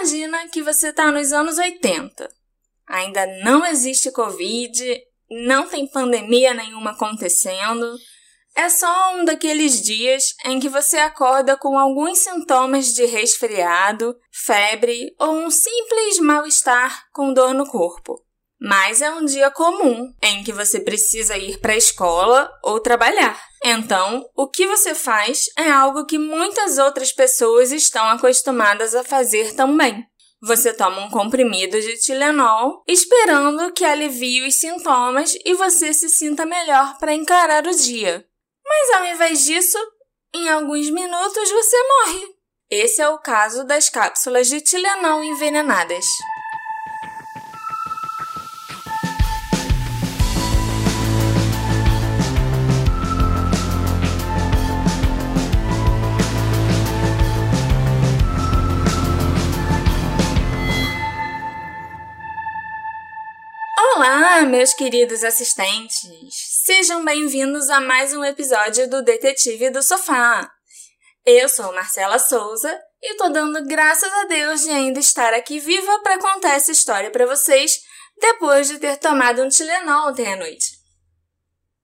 Imagina 0.00 0.48
que 0.48 0.62
você 0.62 0.88
está 0.88 1.12
nos 1.12 1.30
anos 1.30 1.58
80. 1.58 2.26
Ainda 2.88 3.26
não 3.44 3.66
existe 3.66 4.10
Covid, 4.10 4.98
não 5.30 5.68
tem 5.68 5.86
pandemia 5.86 6.54
nenhuma 6.54 6.92
acontecendo. 6.92 7.98
É 8.56 8.70
só 8.70 9.14
um 9.14 9.26
daqueles 9.26 9.82
dias 9.82 10.34
em 10.46 10.58
que 10.58 10.70
você 10.70 10.96
acorda 10.96 11.54
com 11.54 11.78
alguns 11.78 12.18
sintomas 12.20 12.94
de 12.94 13.04
resfriado, 13.04 14.16
febre 14.32 15.14
ou 15.18 15.32
um 15.34 15.50
simples 15.50 16.18
mal-estar 16.18 17.04
com 17.12 17.34
dor 17.34 17.52
no 17.52 17.66
corpo. 17.66 18.24
Mas 18.60 19.00
é 19.00 19.10
um 19.10 19.24
dia 19.24 19.50
comum 19.50 20.12
em 20.22 20.44
que 20.44 20.52
você 20.52 20.78
precisa 20.80 21.36
ir 21.38 21.58
para 21.60 21.72
a 21.72 21.78
escola 21.78 22.50
ou 22.62 22.78
trabalhar. 22.78 23.40
Então, 23.64 24.28
o 24.36 24.46
que 24.46 24.66
você 24.66 24.94
faz 24.94 25.46
é 25.56 25.70
algo 25.70 26.04
que 26.04 26.18
muitas 26.18 26.76
outras 26.76 27.10
pessoas 27.10 27.72
estão 27.72 28.06
acostumadas 28.08 28.94
a 28.94 29.02
fazer 29.02 29.54
também. 29.54 30.06
Você 30.42 30.72
toma 30.72 31.02
um 31.04 31.10
comprimido 31.10 31.80
de 31.80 31.98
Tilenol, 31.98 32.82
esperando 32.86 33.72
que 33.72 33.84
alivie 33.84 34.46
os 34.46 34.58
sintomas 34.58 35.36
e 35.44 35.54
você 35.54 35.92
se 35.92 36.08
sinta 36.08 36.46
melhor 36.46 36.98
para 36.98 37.14
encarar 37.14 37.66
o 37.66 37.74
dia. 37.74 38.26
Mas 38.64 38.90
ao 38.98 39.06
invés 39.06 39.44
disso, 39.44 39.78
em 40.34 40.48
alguns 40.48 40.88
minutos 40.90 41.50
você 41.50 41.76
morre. 41.88 42.26
Esse 42.70 43.02
é 43.02 43.08
o 43.08 43.18
caso 43.18 43.64
das 43.64 43.88
cápsulas 43.88 44.48
de 44.48 44.60
Tilenol 44.60 45.24
envenenadas. 45.24 46.06
Olá, 64.02 64.40
meus 64.46 64.72
queridos 64.72 65.22
assistentes! 65.22 66.08
Sejam 66.64 67.04
bem-vindos 67.04 67.68
a 67.68 67.82
mais 67.82 68.14
um 68.14 68.24
episódio 68.24 68.88
do 68.88 69.02
Detetive 69.02 69.68
do 69.68 69.82
Sofá. 69.82 70.50
Eu 71.26 71.46
sou 71.50 71.70
Marcela 71.74 72.18
Souza 72.18 72.74
e 73.02 73.14
tô 73.18 73.28
dando 73.28 73.62
graças 73.66 74.10
a 74.10 74.24
Deus 74.24 74.62
de 74.62 74.70
ainda 74.70 74.98
estar 74.98 75.34
aqui 75.34 75.60
viva 75.60 76.00
para 76.02 76.18
contar 76.18 76.54
essa 76.54 76.72
história 76.72 77.10
para 77.10 77.26
vocês 77.26 77.78
depois 78.18 78.68
de 78.68 78.78
ter 78.78 78.96
tomado 78.96 79.42
um 79.42 79.50
Tilenol 79.50 80.08
ontem 80.08 80.32
à 80.32 80.36
noite. 80.36 80.78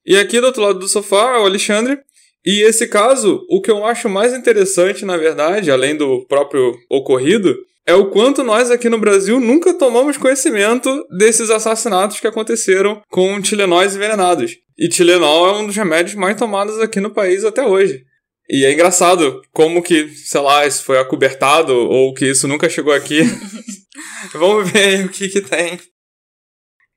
E 0.06 0.16
aqui 0.16 0.40
do 0.40 0.46
outro 0.46 0.62
lado 0.62 0.78
do 0.78 0.88
sofá 0.88 1.36
é 1.36 1.40
o 1.40 1.44
Alexandre. 1.44 2.00
E 2.42 2.62
esse 2.62 2.88
caso, 2.88 3.44
o 3.50 3.60
que 3.60 3.70
eu 3.70 3.84
acho 3.84 4.08
mais 4.08 4.32
interessante, 4.32 5.04
na 5.04 5.18
verdade, 5.18 5.70
além 5.70 5.94
do 5.94 6.24
próprio 6.26 6.72
ocorrido, 6.88 7.54
é 7.86 7.94
o 7.94 8.10
quanto 8.10 8.42
nós 8.42 8.70
aqui 8.70 8.88
no 8.88 8.98
Brasil 8.98 9.38
nunca 9.38 9.72
tomamos 9.72 10.16
conhecimento 10.16 11.06
desses 11.16 11.50
assassinatos 11.50 12.18
que 12.18 12.26
aconteceram 12.26 13.00
com 13.08 13.40
Tilenóis 13.40 13.94
envenenados. 13.94 14.56
E 14.76 14.88
Tilenol 14.88 15.48
é 15.48 15.52
um 15.58 15.66
dos 15.66 15.76
remédios 15.76 16.16
mais 16.16 16.36
tomados 16.36 16.80
aqui 16.80 16.98
no 16.98 17.14
país 17.14 17.44
até 17.44 17.64
hoje. 17.64 18.04
E 18.48 18.64
é 18.64 18.72
engraçado 18.72 19.40
como 19.52 19.82
que, 19.82 20.08
sei 20.08 20.40
lá, 20.40 20.66
isso 20.66 20.84
foi 20.84 20.98
acobertado 20.98 21.72
ou 21.72 22.12
que 22.12 22.26
isso 22.26 22.48
nunca 22.48 22.68
chegou 22.68 22.92
aqui. 22.92 23.20
Vamos 24.34 24.70
ver 24.70 24.84
aí 24.84 25.04
o 25.04 25.08
que 25.08 25.28
que 25.28 25.40
tem. 25.40 25.80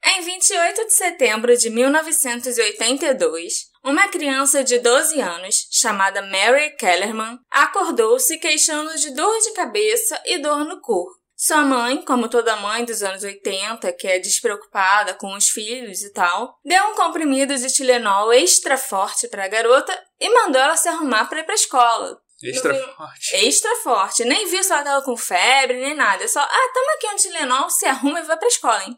Em 0.05 0.21
28 0.21 0.85
de 0.85 0.93
setembro 0.93 1.55
de 1.57 1.69
1982, 1.69 3.53
uma 3.83 4.07
criança 4.07 4.63
de 4.63 4.79
12 4.79 5.19
anos, 5.21 5.67
chamada 5.71 6.21
Mary 6.21 6.75
Kellerman, 6.77 7.39
acordou 7.49 8.19
se 8.19 8.37
queixando 8.37 8.95
de 8.97 9.13
dor 9.13 9.39
de 9.39 9.53
cabeça 9.53 10.21
e 10.25 10.37
dor 10.37 10.65
no 10.65 10.81
corpo. 10.81 11.19
Sua 11.41 11.61
mãe, 11.63 12.03
como 12.03 12.27
toda 12.27 12.57
mãe 12.57 12.83
dos 12.83 13.01
anos 13.01 13.23
80, 13.23 13.93
que 13.93 14.05
é 14.07 14.19
despreocupada 14.19 15.13
com 15.13 15.33
os 15.37 15.47
filhos 15.47 16.01
e 16.01 16.11
tal, 16.11 16.59
deu 16.65 16.83
um 16.87 16.95
comprimido 16.95 17.55
de 17.55 17.71
Tilenol 17.71 18.33
extra 18.33 18.77
forte 18.77 19.25
para 19.29 19.45
a 19.45 19.47
garota 19.47 19.97
e 20.19 20.29
mandou 20.33 20.61
ela 20.61 20.75
se 20.75 20.89
arrumar 20.89 21.29
para 21.29 21.39
ir 21.39 21.45
para 21.45 21.53
a 21.53 21.55
escola. 21.55 22.21
Extra 22.43 22.73
forte. 22.73 23.35
Extra 23.35 23.75
forte. 23.77 24.25
Nem 24.25 24.47
viu 24.47 24.61
se 24.61 24.71
ela 24.71 24.83
tava 24.83 25.05
com 25.05 25.15
febre, 25.15 25.79
nem 25.79 25.95
nada. 25.95 26.25
É 26.25 26.27
só, 26.27 26.41
ah, 26.41 26.71
toma 26.73 26.93
aqui 26.95 27.07
um 27.07 27.15
Tilenol, 27.15 27.69
se 27.69 27.85
arruma 27.85 28.19
e 28.19 28.23
vai 28.23 28.37
pra 28.37 28.47
escola, 28.47 28.83
hein? 28.83 28.97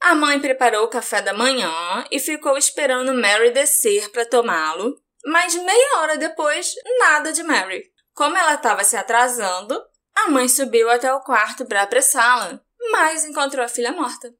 A 0.00 0.14
mãe 0.14 0.40
preparou 0.40 0.84
o 0.84 0.90
café 0.90 1.20
da 1.20 1.32
manhã 1.32 2.04
e 2.10 2.18
ficou 2.18 2.56
esperando 2.56 3.14
Mary 3.14 3.50
descer 3.50 4.10
para 4.10 4.26
tomá-lo, 4.26 4.94
mas 5.24 5.54
meia 5.54 5.98
hora 5.98 6.16
depois, 6.16 6.72
nada 6.98 7.32
de 7.32 7.42
Mary. 7.42 7.82
Como 8.14 8.36
ela 8.36 8.54
estava 8.54 8.84
se 8.84 8.96
atrasando, 8.96 9.78
a 10.14 10.28
mãe 10.28 10.48
subiu 10.48 10.88
até 10.90 11.12
o 11.12 11.20
quarto 11.20 11.66
para 11.66 11.82
apressá-la, 11.82 12.60
mas 12.90 13.24
encontrou 13.24 13.64
a 13.64 13.68
filha 13.68 13.92
morta. 13.92 14.32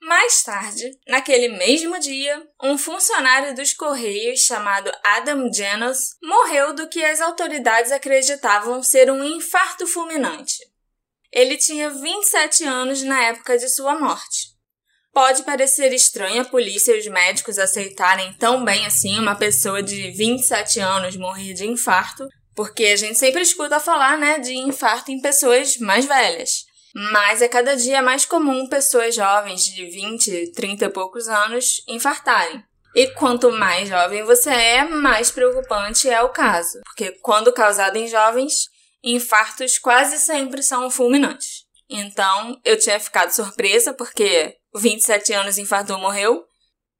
Mais 0.00 0.42
tarde, 0.42 0.98
naquele 1.08 1.48
mesmo 1.48 1.98
dia, 1.98 2.46
um 2.62 2.78
funcionário 2.78 3.54
dos 3.54 3.72
Correios 3.72 4.40
chamado 4.40 4.92
Adam 5.02 5.52
Janos 5.52 6.16
morreu 6.22 6.74
do 6.74 6.88
que 6.88 7.04
as 7.04 7.20
autoridades 7.20 7.90
acreditavam 7.90 8.82
ser 8.82 9.10
um 9.10 9.24
infarto 9.24 9.86
fulminante. 9.86 10.58
Ele 11.32 11.56
tinha 11.56 11.90
27 11.90 12.64
anos 12.64 13.02
na 13.02 13.24
época 13.24 13.58
de 13.58 13.68
sua 13.68 13.98
morte. 13.98 14.55
Pode 15.16 15.44
parecer 15.44 15.94
estranho 15.94 16.42
a 16.42 16.44
polícia 16.44 16.94
e 16.94 16.98
os 16.98 17.06
médicos 17.06 17.58
aceitarem 17.58 18.34
tão 18.34 18.62
bem 18.62 18.84
assim 18.84 19.18
uma 19.18 19.34
pessoa 19.34 19.82
de 19.82 20.10
27 20.10 20.78
anos 20.78 21.16
morrer 21.16 21.54
de 21.54 21.66
infarto, 21.66 22.28
porque 22.54 22.84
a 22.84 22.96
gente 22.96 23.18
sempre 23.18 23.40
escuta 23.40 23.80
falar, 23.80 24.18
né, 24.18 24.38
de 24.38 24.54
infarto 24.54 25.10
em 25.10 25.18
pessoas 25.18 25.78
mais 25.78 26.04
velhas. 26.04 26.66
Mas 26.94 27.40
é 27.40 27.48
cada 27.48 27.74
dia 27.74 28.02
mais 28.02 28.26
comum 28.26 28.68
pessoas 28.68 29.14
jovens 29.14 29.62
de 29.62 29.86
20, 29.86 30.52
30 30.52 30.84
e 30.84 30.90
poucos 30.90 31.28
anos 31.28 31.82
infartarem. 31.88 32.62
E 32.94 33.06
quanto 33.12 33.50
mais 33.50 33.88
jovem 33.88 34.22
você 34.22 34.50
é, 34.50 34.84
mais 34.84 35.30
preocupante 35.30 36.10
é 36.10 36.20
o 36.20 36.28
caso, 36.28 36.78
porque 36.84 37.12
quando 37.22 37.54
causado 37.54 37.96
em 37.96 38.06
jovens, 38.06 38.68
infartos 39.02 39.78
quase 39.78 40.18
sempre 40.18 40.62
são 40.62 40.90
fulminantes. 40.90 41.64
Então, 41.88 42.60
eu 42.64 42.78
tinha 42.78 42.98
ficado 42.98 43.30
surpresa 43.30 43.94
porque 43.94 44.56
27 44.78 45.32
anos 45.32 45.58
infartou, 45.58 45.98
morreu. 45.98 46.44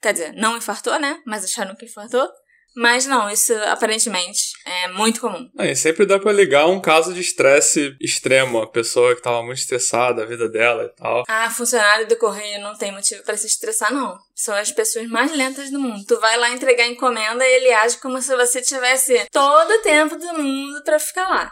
Quer 0.03 0.13
dizer, 0.13 0.33
não 0.35 0.57
infartou, 0.57 0.99
né? 0.99 1.21
Mas 1.27 1.45
acharam 1.45 1.75
que 1.75 1.87
infartou. 1.87 2.29
Mas 2.77 3.07
não, 3.07 3.31
isso 3.31 3.55
aparentemente 3.65 4.53
é 4.67 4.89
muito 4.89 5.19
comum. 5.19 5.49
É, 5.59 5.75
sempre 5.75 6.05
dá 6.05 6.19
para 6.19 6.31
ligar 6.31 6.67
um 6.67 6.79
caso 6.79 7.15
de 7.15 7.23
estresse 7.23 7.97
extremo, 7.99 8.59
a 8.59 8.71
pessoa 8.71 9.17
que 9.17 9.23
tava 9.23 9.43
muito 9.43 9.57
estressada, 9.57 10.23
a 10.23 10.27
vida 10.27 10.47
dela 10.47 10.85
e 10.85 10.89
tal. 10.95 11.25
Ah, 11.27 11.49
funcionário 11.49 12.07
do 12.07 12.17
correio 12.17 12.61
não 12.61 12.77
tem 12.77 12.93
motivo 12.93 13.23
para 13.23 13.35
se 13.39 13.47
estressar, 13.47 13.95
não. 13.95 14.19
São 14.35 14.55
as 14.55 14.71
pessoas 14.71 15.09
mais 15.09 15.35
lentas 15.35 15.71
do 15.71 15.81
mundo. 15.81 16.05
Tu 16.07 16.21
vai 16.21 16.37
lá 16.37 16.51
entregar 16.51 16.87
encomenda 16.87 17.47
e 17.47 17.55
ele 17.55 17.73
age 17.73 17.97
como 17.97 18.21
se 18.21 18.37
você 18.37 18.61
tivesse 18.61 19.27
todo 19.33 19.71
o 19.71 19.83
tempo 19.83 20.15
do 20.17 20.35
mundo 20.35 20.85
para 20.85 20.99
ficar 20.99 21.29
lá. 21.31 21.51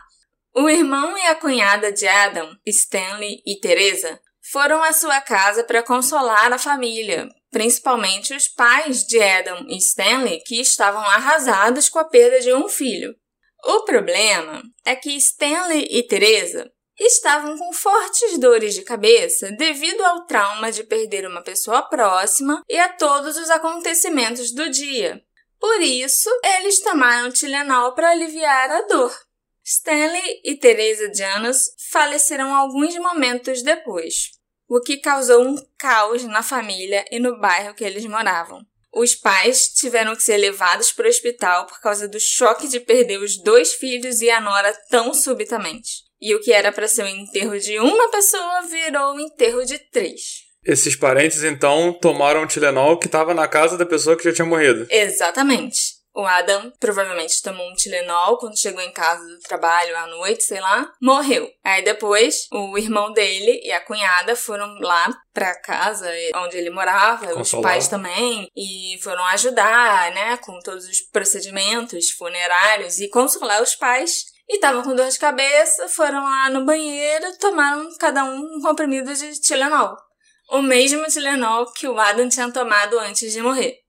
O 0.54 0.68
irmão 0.68 1.16
e 1.16 1.22
a 1.22 1.34
cunhada 1.34 1.90
de 1.90 2.06
Adam, 2.06 2.54
Stanley 2.66 3.42
e 3.46 3.58
Teresa, 3.58 4.20
foram 4.54 4.84
à 4.84 4.92
sua 4.92 5.20
casa 5.20 5.64
para 5.64 5.82
consolar 5.82 6.52
a 6.52 6.58
família, 6.58 7.28
principalmente 7.50 8.32
os 8.32 8.46
pais 8.46 9.02
de 9.02 9.20
Adam 9.20 9.66
e 9.66 9.78
Stanley, 9.78 10.44
que 10.46 10.60
estavam 10.60 11.00
arrasados 11.00 11.88
com 11.88 11.98
a 11.98 12.04
perda 12.04 12.38
de 12.38 12.54
um 12.54 12.68
filho. 12.68 13.16
O 13.64 13.80
problema 13.82 14.62
é 14.86 14.94
que 14.94 15.10
Stanley 15.16 15.88
e 15.90 16.04
Teresa 16.04 16.70
estavam 16.96 17.58
com 17.58 17.72
fortes 17.72 18.38
dores 18.38 18.74
de 18.74 18.82
cabeça 18.82 19.50
devido 19.50 20.04
ao 20.04 20.24
trauma 20.24 20.70
de 20.70 20.84
perder 20.84 21.26
uma 21.26 21.42
pessoa 21.42 21.82
próxima 21.82 22.62
e 22.68 22.78
a 22.78 22.90
todos 22.90 23.36
os 23.36 23.50
acontecimentos 23.50 24.54
do 24.54 24.70
dia. 24.70 25.20
Por 25.58 25.80
isso, 25.80 26.30
eles 26.58 26.78
tomaram 26.78 27.32
Tilenol 27.32 27.92
para 27.92 28.10
aliviar 28.10 28.70
a 28.70 28.82
dor. 28.82 29.12
Stanley 29.64 30.42
e 30.44 30.56
Teresa 30.56 31.12
Janus 31.12 31.70
faleceram 31.90 32.54
alguns 32.54 32.94
momentos 32.98 33.60
depois, 33.60 34.30
o 34.68 34.80
que 34.80 34.96
causou 34.96 35.42
um 35.42 35.56
caos 35.78 36.24
na 36.24 36.42
família 36.42 37.04
e 37.10 37.18
no 37.18 37.38
bairro 37.38 37.74
que 37.74 37.84
eles 37.84 38.04
moravam. 38.06 38.60
Os 38.92 39.14
pais 39.14 39.68
tiveram 39.74 40.14
que 40.14 40.22
ser 40.22 40.36
levados 40.36 40.92
para 40.92 41.06
o 41.06 41.08
hospital 41.08 41.66
por 41.66 41.80
causa 41.80 42.06
do 42.06 42.20
choque 42.20 42.68
de 42.68 42.78
perder 42.78 43.18
os 43.18 43.42
dois 43.42 43.72
filhos 43.74 44.22
e 44.22 44.30
a 44.30 44.40
nora 44.40 44.72
tão 44.88 45.12
subitamente. 45.12 46.04
E 46.20 46.34
o 46.34 46.40
que 46.40 46.52
era 46.52 46.70
para 46.70 46.86
ser 46.86 47.02
o 47.02 47.08
enterro 47.08 47.58
de 47.58 47.78
uma 47.80 48.08
pessoa 48.10 48.62
virou 48.62 49.14
o 49.14 49.20
enterro 49.20 49.64
de 49.64 49.78
três. 49.90 50.44
Esses 50.64 50.96
parentes 50.96 51.42
então 51.42 51.92
tomaram 51.92 52.44
o 52.44 52.46
Tilenol 52.46 52.98
que 52.98 53.06
estava 53.06 53.34
na 53.34 53.48
casa 53.48 53.76
da 53.76 53.84
pessoa 53.84 54.16
que 54.16 54.24
já 54.24 54.32
tinha 54.32 54.46
morrido. 54.46 54.86
Exatamente. 54.88 56.03
O 56.14 56.24
Adam 56.24 56.72
provavelmente 56.78 57.42
tomou 57.42 57.68
um 57.68 57.74
Tilenol 57.74 58.38
quando 58.38 58.56
chegou 58.56 58.80
em 58.80 58.92
casa 58.92 59.24
do 59.26 59.40
trabalho 59.40 59.96
à 59.96 60.06
noite, 60.06 60.44
sei 60.44 60.60
lá, 60.60 60.88
morreu. 61.02 61.50
Aí 61.64 61.82
depois, 61.82 62.46
o 62.52 62.78
irmão 62.78 63.12
dele 63.12 63.60
e 63.64 63.72
a 63.72 63.80
cunhada 63.80 64.36
foram 64.36 64.78
lá 64.78 65.10
pra 65.32 65.60
casa 65.60 66.08
onde 66.36 66.56
ele 66.56 66.70
morava, 66.70 67.26
Consolar. 67.26 67.42
os 67.42 67.52
pais 67.52 67.88
também, 67.88 68.48
e 68.56 68.96
foram 69.02 69.24
ajudar, 69.26 70.12
né, 70.12 70.36
com 70.36 70.56
todos 70.60 70.86
os 70.86 71.00
procedimentos 71.10 72.10
funerários 72.12 73.00
e 73.00 73.08
consolar 73.08 73.60
os 73.60 73.74
pais. 73.74 74.32
e 74.48 74.56
estavam 74.56 74.82
com 74.82 74.94
dor 74.94 75.08
de 75.08 75.18
cabeça, 75.18 75.88
foram 75.88 76.22
lá 76.22 76.50
no 76.50 76.66
banheiro, 76.66 77.38
tomaram 77.38 77.88
cada 77.98 78.24
um 78.24 78.38
um 78.56 78.60
comprimido 78.60 79.12
de 79.12 79.40
Tilenol. 79.40 79.96
O 80.50 80.60
mesmo 80.60 81.06
Tilenol 81.06 81.72
que 81.72 81.88
o 81.88 81.98
Adam 81.98 82.28
tinha 82.28 82.52
tomado 82.52 82.98
antes 82.98 83.32
de 83.32 83.40
morrer. 83.40 83.83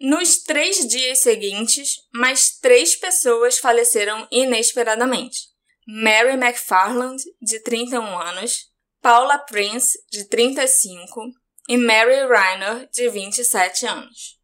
Nos 0.00 0.38
três 0.38 0.88
dias 0.88 1.20
seguintes, 1.20 1.96
mais 2.10 2.58
três 2.58 2.96
pessoas 2.96 3.58
faleceram 3.58 4.26
inesperadamente. 4.32 5.50
Mary 5.86 6.32
McFarland, 6.32 7.22
de 7.42 7.62
31 7.62 8.18
anos, 8.18 8.70
Paula 9.02 9.38
Prince, 9.38 9.98
de 10.10 10.24
35, 10.24 11.30
e 11.68 11.76
Mary 11.76 12.26
Reiner, 12.26 12.88
de 12.90 13.10
27 13.10 13.86
anos. 13.86 14.38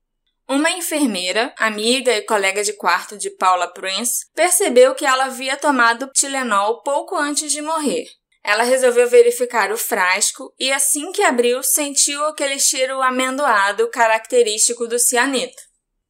Uma 0.47 0.71
enfermeira, 0.73 1.55
amiga 1.57 2.13
e 2.13 2.23
colega 2.23 2.63
de 2.63 2.75
quarto 2.75 3.17
de 3.17 3.31
Paula 3.31 3.73
Prince, 3.73 4.27
percebeu 4.35 4.95
que 4.95 5.07
ela 5.07 5.25
havia 5.25 5.57
tomado 5.57 6.11
Tilenol 6.13 6.83
pouco 6.83 7.17
antes 7.17 7.51
de 7.51 7.63
morrer. 7.63 8.07
Ela 8.47 8.63
resolveu 8.63 9.09
verificar 9.09 9.73
o 9.73 9.77
frasco 9.77 10.55
e, 10.57 10.71
assim 10.71 11.11
que 11.11 11.21
abriu, 11.21 11.65
sentiu 11.65 12.25
aquele 12.27 12.61
cheiro 12.61 13.03
amendoado 13.03 13.89
característico 13.89 14.87
do 14.87 15.01
cianeto. 15.01 15.61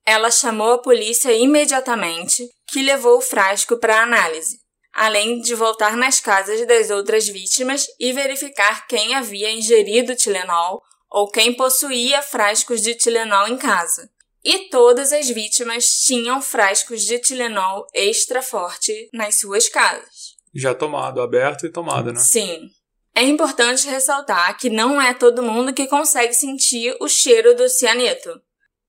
Ela 0.04 0.30
chamou 0.30 0.72
a 0.72 0.82
polícia 0.82 1.32
imediatamente, 1.32 2.46
que 2.68 2.82
levou 2.82 3.16
o 3.16 3.22
frasco 3.22 3.78
para 3.78 4.02
análise, 4.02 4.58
além 4.92 5.40
de 5.40 5.54
voltar 5.54 5.96
nas 5.96 6.20
casas 6.20 6.66
das 6.66 6.90
outras 6.90 7.26
vítimas 7.26 7.86
e 7.98 8.12
verificar 8.12 8.86
quem 8.86 9.14
havia 9.14 9.50
ingerido 9.50 10.14
Tilenol 10.14 10.82
ou 11.10 11.30
quem 11.30 11.54
possuía 11.54 12.20
frascos 12.20 12.82
de 12.82 12.94
Tilenol 12.94 13.48
em 13.48 13.56
casa 13.56 14.10
e 14.44 14.68
todas 14.68 15.10
as 15.10 15.28
vítimas 15.30 15.86
tinham 16.04 16.42
frascos 16.42 17.02
de 17.02 17.18
Tilenol 17.18 17.86
extra 17.94 18.42
forte 18.42 19.08
nas 19.10 19.40
suas 19.40 19.70
casas. 19.70 20.35
Já 20.56 20.74
tomado, 20.74 21.20
aberto 21.20 21.66
e 21.66 21.70
tomado, 21.70 22.12
né? 22.12 22.18
Sim. 22.18 22.70
É 23.14 23.22
importante 23.22 23.88
ressaltar 23.88 24.56
que 24.58 24.68
não 24.68 25.00
é 25.00 25.14
todo 25.14 25.42
mundo 25.42 25.72
que 25.72 25.86
consegue 25.86 26.34
sentir 26.34 26.96
o 27.00 27.08
cheiro 27.08 27.54
do 27.54 27.68
cianeto. 27.68 28.40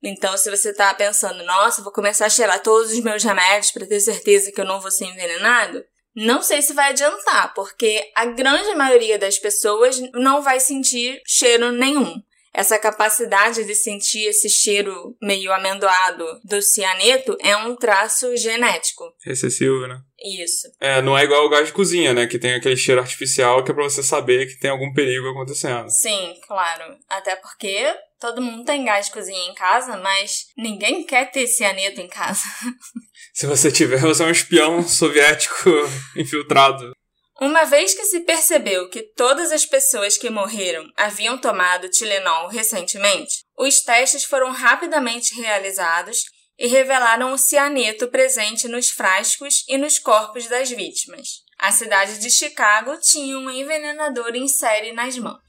Então, 0.04 0.38
se 0.38 0.50
você 0.50 0.74
tá 0.74 0.94
pensando, 0.94 1.44
nossa, 1.44 1.82
vou 1.82 1.92
começar 1.92 2.26
a 2.26 2.30
cheirar 2.30 2.62
todos 2.62 2.92
os 2.92 3.00
meus 3.00 3.24
remédios 3.24 3.72
para 3.72 3.88
ter 3.88 4.00
certeza 4.00 4.52
que 4.52 4.60
eu 4.62 4.66
não 4.66 4.80
vou 4.80 4.92
ser 4.92 5.06
envenenado, 5.06 5.84
não 6.16 6.42
sei 6.42 6.62
se 6.62 6.74
vai 6.74 6.90
adiantar, 6.90 7.54
porque 7.54 8.12
a 8.16 8.26
grande 8.26 8.76
maioria 8.76 9.18
das 9.18 9.38
pessoas 9.40 10.00
não 10.14 10.42
vai 10.42 10.60
sentir 10.60 11.22
cheiro 11.26 11.72
nenhum 11.72 12.22
essa 12.58 12.80
capacidade 12.80 13.64
de 13.64 13.76
sentir 13.76 14.26
esse 14.26 14.50
cheiro 14.50 15.16
meio 15.22 15.54
amendoado 15.54 16.26
do 16.44 16.60
cianeto 16.60 17.38
é 17.40 17.56
um 17.56 17.76
traço 17.76 18.36
genético. 18.36 19.04
Recessivo, 19.24 19.86
né? 19.86 20.02
Isso. 20.20 20.68
É, 20.82 21.00
não 21.00 21.16
é 21.16 21.24
igual 21.24 21.46
o 21.46 21.50
gás 21.50 21.68
de 21.68 21.74
cozinha, 21.74 22.16
né? 22.16 22.26
Que 22.26 22.40
tem 22.40 22.56
aquele 22.56 22.76
cheiro 22.76 23.00
artificial 23.00 23.64
que 23.64 23.70
é 23.70 23.76
pra 23.76 23.84
você 23.84 24.02
saber 24.02 24.48
que 24.48 24.60
tem 24.60 24.72
algum 24.72 24.92
perigo 24.92 25.30
acontecendo. 25.30 25.88
Sim, 25.92 26.34
claro. 26.48 26.98
Até 27.08 27.36
porque 27.36 27.94
todo 28.20 28.42
mundo 28.42 28.66
tem 28.66 28.84
gás 28.84 29.06
de 29.06 29.12
cozinha 29.12 29.52
em 29.52 29.54
casa, 29.54 29.96
mas 29.98 30.48
ninguém 30.58 31.06
quer 31.06 31.30
ter 31.30 31.46
cianeto 31.46 32.02
em 32.02 32.08
casa. 32.08 32.42
Se 33.36 33.46
você 33.46 33.72
tiver, 33.72 34.00
você 34.00 34.24
é 34.24 34.26
um 34.26 34.32
espião 34.32 34.82
soviético 34.82 35.70
infiltrado. 36.18 36.92
Uma 37.40 37.66
vez 37.66 37.94
que 37.94 38.04
se 38.06 38.22
percebeu 38.22 38.90
que 38.90 39.04
todas 39.14 39.52
as 39.52 39.64
pessoas 39.64 40.18
que 40.18 40.28
morreram 40.28 40.92
haviam 40.98 41.38
tomado 41.38 41.88
Tilenol 41.88 42.48
recentemente, 42.48 43.46
os 43.56 43.82
testes 43.82 44.24
foram 44.24 44.50
rapidamente 44.52 45.36
realizados 45.40 46.24
e 46.58 46.66
revelaram 46.66 47.32
o 47.32 47.38
cianeto 47.38 48.08
presente 48.08 48.68
nos 48.68 48.90
frascos 48.90 49.64
e 49.68 49.78
nos 49.78 50.00
corpos 50.00 50.48
das 50.48 50.72
vítimas. 50.72 51.44
A 51.60 51.72
cidade 51.72 52.18
de 52.18 52.32
Chicago 52.32 52.98
tinha 53.00 53.38
um 53.38 53.52
envenenador 53.52 54.36
em 54.36 54.48
série 54.48 54.92
nas 54.92 55.16
mãos. 55.20 55.40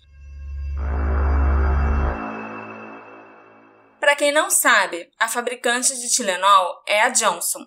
Para 3.99 4.15
quem 4.15 4.31
não 4.31 4.51
sabe, 4.51 5.11
a 5.19 5.27
fabricante 5.27 5.99
de 5.99 6.11
Tilenol 6.11 6.83
é 6.87 7.01
a 7.01 7.09
Johnson. 7.09 7.67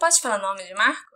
Pode 0.00 0.20
falar 0.20 0.38
nome 0.38 0.64
de 0.64 0.74
marca? 0.74 1.15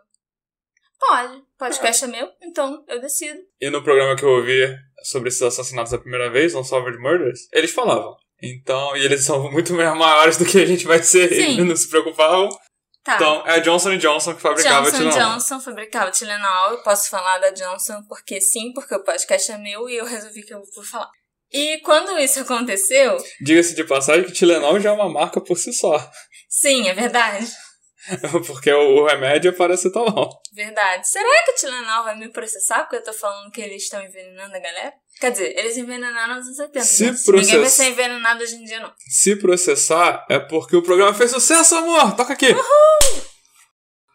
Pode. 1.01 1.43
Podcast 1.59 2.05
é 2.05 2.09
meu, 2.09 2.29
então 2.43 2.85
eu 2.87 3.01
decido. 3.01 3.41
E 3.61 3.71
no 3.71 3.83
programa 3.83 4.15
que 4.15 4.23
eu 4.23 4.29
ouvi 4.29 4.77
sobre 5.03 5.31
esses 5.31 5.43
assassinatos 5.43 5.93
da 5.93 5.99
primeira 5.99 6.31
vez, 6.31 6.55
Unsolved 6.55 6.99
Murders, 6.99 7.49
eles 7.53 7.71
falavam. 7.71 8.15
Então, 8.43 8.97
e 8.97 9.05
eles 9.05 9.25
são 9.25 9.51
muito 9.51 9.73
maiores 9.75 10.37
do 10.37 10.45
que 10.45 10.59
a 10.61 10.67
gente 10.67 10.87
vai 10.87 11.03
ser, 11.03 11.29
Sim. 11.29 11.55
eles 11.55 11.67
não 11.67 11.77
se 11.77 11.89
preocupavam. 11.89 12.49
Tá. 13.03 13.17
Então, 13.17 13.47
é 13.47 13.55
a 13.55 13.59
Johnson 13.59 13.97
Johnson 13.97 14.35
que 14.35 14.43
fabricava 14.43 14.91
Johnson 14.91 15.11
Tilenol. 15.11 15.33
Johnson 15.33 15.61
fabricava 15.61 16.11
Tilenol. 16.11 16.71
Eu 16.73 16.83
posso 16.83 17.09
falar 17.09 17.39
da 17.39 17.51
Johnson 17.51 18.03
porque 18.07 18.41
sim, 18.41 18.73
porque 18.75 18.95
o 18.95 19.03
podcast 19.03 19.51
é 19.53 19.59
meu 19.59 19.89
e 19.89 19.97
eu 19.97 20.05
resolvi 20.05 20.43
que 20.43 20.53
eu 20.53 20.63
vou 20.75 20.85
falar. 20.85 21.11
E 21.51 21.79
quando 21.79 22.19
isso 22.19 22.41
aconteceu... 22.41 23.17
Diga-se 23.41 23.75
de 23.75 23.85
passagem 23.85 24.25
que 24.25 24.33
Tilenol 24.33 24.79
já 24.79 24.91
é 24.91 24.93
uma 24.93 25.09
marca 25.09 25.41
por 25.41 25.57
si 25.57 25.73
só. 25.73 25.99
Sim, 26.49 26.89
é 26.89 26.95
verdade. 26.95 27.47
Porque 28.47 28.73
o, 28.73 29.05
remédio 29.07 29.51
é 29.51 29.53
paracetamol. 29.53 30.41
Verdade. 30.53 31.09
Será 31.09 31.45
que 31.45 31.53
o 31.53 31.55
Tilenol 31.55 32.05
vai 32.05 32.17
me 32.17 32.29
processar 32.29 32.85
porque 32.85 32.97
eu 32.97 33.05
tô 33.05 33.13
falando 33.13 33.51
que 33.51 33.61
eles 33.61 33.83
estão 33.83 34.03
envenenando 34.03 34.55
a 34.55 34.59
galera? 34.59 34.93
Quer 35.21 35.33
dizer, 35.33 35.59
eles 35.59 35.77
envenenaram 35.77 36.37
nos 36.37 36.47
anos 36.47 36.59
80. 36.59 36.85
Se 36.85 37.05
né? 37.05 37.11
process... 37.11 37.47
Ninguém 37.47 37.61
vai 37.61 37.71
ser 37.71 37.85
envenenado 37.85 38.43
hoje 38.43 38.57
em 38.57 38.65
dia, 38.65 38.81
não. 38.81 38.93
Se 39.09 39.37
processar, 39.37 40.27
é 40.31 40.39
porque 40.39 40.77
o 40.77 40.83
programa 40.83 41.15
fez 41.15 41.31
sucesso, 41.31 41.75
amor! 41.75 42.17
Toca 42.17 42.33
aqui! 42.33 42.53
Uhul! 42.53 43.23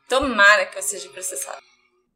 Tomara 0.09 0.65
que 0.65 0.77
eu 0.77 0.83
seja 0.83 1.09
processado. 1.09 1.61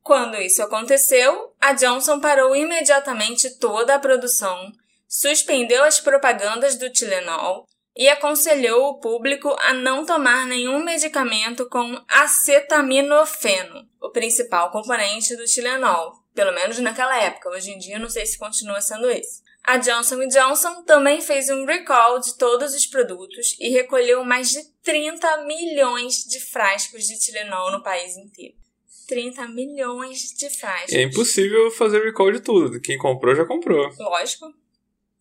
Quando 0.02 0.38
isso 0.38 0.64
aconteceu, 0.64 1.54
a 1.62 1.74
Johnson 1.74 2.20
parou 2.20 2.56
imediatamente 2.56 3.58
toda 3.60 3.94
a 3.96 4.00
produção, 4.00 4.72
suspendeu 5.08 5.84
as 5.84 6.00
propagandas 6.00 6.78
do 6.78 6.92
Tilenol 6.92 7.69
e 8.00 8.08
aconselhou 8.08 8.92
o 8.92 9.00
público 9.02 9.54
a 9.60 9.74
não 9.74 10.06
tomar 10.06 10.46
nenhum 10.46 10.82
medicamento 10.82 11.68
com 11.68 12.02
acetaminofeno, 12.08 13.86
o 14.02 14.10
principal 14.10 14.72
componente 14.72 15.36
do 15.36 15.44
Tilenol, 15.44 16.14
pelo 16.34 16.54
menos 16.54 16.80
naquela 16.80 17.22
época. 17.22 17.50
Hoje 17.50 17.72
em 17.72 17.78
dia 17.78 18.00
não 18.00 18.10
sei 18.10 18.26
se 18.26 18.40
continua 18.40 18.80
sendo 18.80 19.10
esse. 19.10 19.44
A 19.66 19.76
Johnson 19.76 20.26
Johnson 20.30 20.82
também 20.84 21.20
fez 21.20 21.50
um 21.50 21.66
recall 21.66 22.22
de 22.22 22.38
todos 22.38 22.74
os 22.74 22.86
produtos 22.86 23.58
e 23.60 23.70
recolheu 23.70 24.24
mais 24.24 24.50
de 24.50 24.64
30 24.82 25.44
milhões 25.44 26.24
de 26.24 26.40
frascos 26.40 27.04
de 27.04 27.20
Tilenol 27.20 27.70
no 27.74 27.84
país 27.84 28.16
inteiro. 28.16 28.56
30 29.10 29.46
milhões 29.50 30.34
de 30.38 30.50
frascos. 30.50 30.94
É 30.94 31.02
impossível 31.02 31.70
fazer 31.72 32.02
recall 32.02 32.32
de 32.32 32.40
tudo. 32.40 32.80
Quem 32.80 32.98
comprou 32.98 33.36
já 33.36 33.44
comprou. 33.44 33.92
Lógico. 34.00 34.54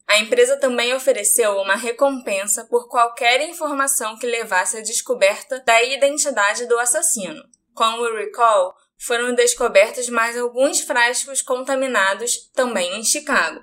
A 0.08 0.18
empresa 0.18 0.56
também 0.56 0.94
ofereceu 0.94 1.52
uma 1.58 1.76
recompensa 1.76 2.64
por 2.64 2.88
qualquer 2.88 3.46
informação 3.46 4.16
que 4.16 4.26
levasse 4.26 4.78
à 4.78 4.80
descoberta 4.80 5.60
da 5.60 5.82
identidade 5.82 6.66
do 6.66 6.78
assassino. 6.78 7.44
Com 7.74 7.84
o 7.84 8.16
recall, 8.16 8.74
foram 8.98 9.34
descobertos 9.34 10.08
mais 10.08 10.36
alguns 10.36 10.80
frascos 10.80 11.42
contaminados 11.42 12.50
também 12.54 12.98
em 12.98 13.04
Chicago. 13.04 13.62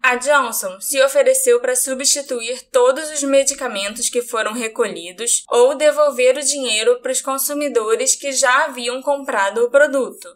A 0.00 0.16
Johnson 0.16 0.80
se 0.80 1.02
ofereceu 1.02 1.60
para 1.60 1.74
substituir 1.74 2.62
todos 2.70 3.10
os 3.10 3.22
medicamentos 3.22 4.08
que 4.08 4.22
foram 4.22 4.52
recolhidos 4.52 5.42
ou 5.50 5.74
devolver 5.74 6.36
o 6.36 6.44
dinheiro 6.44 7.00
para 7.00 7.10
os 7.10 7.20
consumidores 7.20 8.14
que 8.14 8.30
já 8.30 8.66
haviam 8.66 9.02
comprado 9.02 9.64
o 9.64 9.70
produto. 9.70 10.28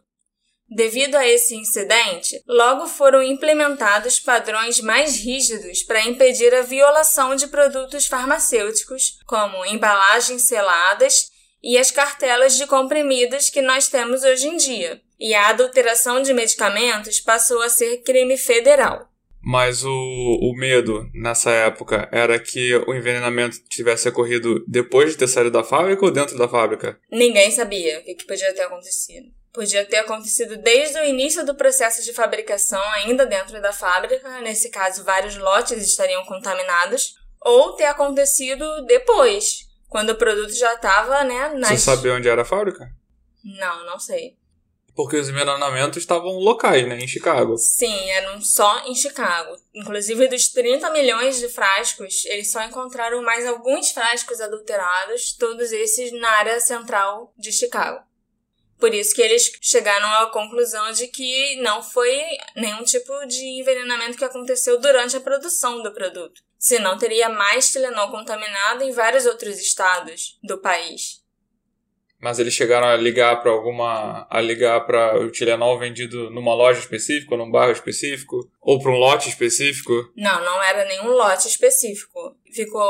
Devido 0.70 1.14
a 1.14 1.26
esse 1.26 1.56
incidente, 1.56 2.42
logo 2.46 2.86
foram 2.86 3.22
implementados 3.22 4.20
padrões 4.20 4.80
mais 4.80 5.16
rígidos 5.16 5.82
para 5.82 6.04
impedir 6.04 6.54
a 6.54 6.60
violação 6.60 7.34
de 7.34 7.46
produtos 7.46 8.06
farmacêuticos, 8.06 9.18
como 9.26 9.64
embalagens 9.64 10.42
seladas 10.42 11.30
e 11.62 11.78
as 11.78 11.90
cartelas 11.90 12.54
de 12.56 12.66
comprimidos 12.66 13.48
que 13.48 13.62
nós 13.62 13.88
temos 13.88 14.22
hoje 14.22 14.46
em 14.46 14.56
dia. 14.58 15.00
E 15.18 15.34
a 15.34 15.48
adulteração 15.48 16.20
de 16.20 16.34
medicamentos 16.34 17.18
passou 17.18 17.62
a 17.62 17.70
ser 17.70 18.02
crime 18.02 18.36
federal. 18.36 19.08
Mas 19.40 19.82
o, 19.82 19.90
o 19.90 20.54
medo 20.54 21.08
nessa 21.14 21.50
época 21.50 22.08
era 22.12 22.38
que 22.38 22.74
o 22.86 22.94
envenenamento 22.94 23.56
tivesse 23.70 24.08
ocorrido 24.08 24.62
depois 24.68 25.12
de 25.12 25.16
ter 25.16 25.28
saído 25.28 25.50
da 25.50 25.64
fábrica 25.64 26.04
ou 26.04 26.10
dentro 26.10 26.36
da 26.36 26.46
fábrica? 26.46 27.00
Ninguém 27.10 27.50
sabia 27.50 28.00
o 28.00 28.04
que, 28.04 28.14
que 28.14 28.26
podia 28.26 28.52
ter 28.52 28.62
acontecido 28.62 29.37
podia 29.58 29.84
ter 29.84 29.96
acontecido 29.96 30.56
desde 30.56 31.00
o 31.00 31.04
início 31.04 31.44
do 31.44 31.52
processo 31.52 32.04
de 32.04 32.12
fabricação, 32.12 32.80
ainda 32.92 33.26
dentro 33.26 33.60
da 33.60 33.72
fábrica, 33.72 34.40
nesse 34.40 34.70
caso, 34.70 35.02
vários 35.02 35.36
lotes 35.36 35.84
estariam 35.84 36.24
contaminados, 36.26 37.16
ou 37.40 37.72
ter 37.72 37.86
acontecido 37.86 38.64
depois, 38.86 39.66
quando 39.88 40.10
o 40.10 40.14
produto 40.14 40.52
já 40.52 40.74
estava, 40.74 41.24
né, 41.24 41.48
nas... 41.56 41.70
Você 41.70 41.78
sabe 41.78 42.08
onde 42.08 42.28
era 42.28 42.42
a 42.42 42.44
fábrica? 42.44 42.88
Não, 43.42 43.84
não 43.84 43.98
sei. 43.98 44.36
Porque 44.94 45.16
os 45.16 45.28
envenenamentos 45.28 45.98
estavam 45.98 46.38
locais, 46.38 46.86
né, 46.86 46.96
em 46.96 47.08
Chicago. 47.08 47.56
Sim, 47.56 48.10
eram 48.10 48.40
só 48.40 48.86
em 48.86 48.94
Chicago. 48.94 49.56
Inclusive, 49.74 50.28
dos 50.28 50.50
30 50.50 50.88
milhões 50.90 51.40
de 51.40 51.48
frascos, 51.48 52.24
eles 52.26 52.52
só 52.52 52.62
encontraram 52.62 53.20
mais 53.22 53.44
alguns 53.44 53.90
frascos 53.90 54.40
adulterados, 54.40 55.32
todos 55.32 55.72
esses 55.72 56.12
na 56.12 56.30
área 56.30 56.60
central 56.60 57.32
de 57.36 57.50
Chicago. 57.50 58.06
Por 58.78 58.94
isso 58.94 59.14
que 59.14 59.22
eles 59.22 59.50
chegaram 59.60 60.06
à 60.22 60.30
conclusão 60.30 60.92
de 60.92 61.08
que 61.08 61.56
não 61.62 61.82
foi 61.82 62.20
nenhum 62.54 62.84
tipo 62.84 63.12
de 63.26 63.44
envenenamento 63.60 64.16
que 64.16 64.24
aconteceu 64.24 64.80
durante 64.80 65.16
a 65.16 65.20
produção 65.20 65.82
do 65.82 65.92
produto. 65.92 66.40
Senão 66.58 66.98
teria 66.98 67.28
mais 67.28 67.70
Tilenol 67.70 68.10
contaminado 68.10 68.82
em 68.82 68.92
vários 68.92 69.26
outros 69.26 69.58
estados 69.58 70.38
do 70.42 70.58
país. 70.58 71.22
Mas 72.20 72.40
eles 72.40 72.52
chegaram 72.52 72.88
a 72.88 72.96
ligar 72.96 73.40
para 73.40 73.52
alguma. 73.52 74.26
a 74.28 74.40
ligar 74.40 74.84
para 74.86 75.20
o 75.20 75.30
Tilenol 75.30 75.78
vendido 75.78 76.30
numa 76.30 76.52
loja 76.52 76.80
específica, 76.80 77.36
num 77.36 77.50
bairro 77.50 77.72
específico? 77.72 78.40
Ou 78.60 78.80
para 78.80 78.90
um 78.90 78.96
lote 78.96 79.28
específico? 79.28 79.92
Não, 80.16 80.44
não 80.44 80.60
era 80.60 80.84
nenhum 80.84 81.10
lote 81.10 81.46
específico. 81.46 82.36
Ficou 82.52 82.82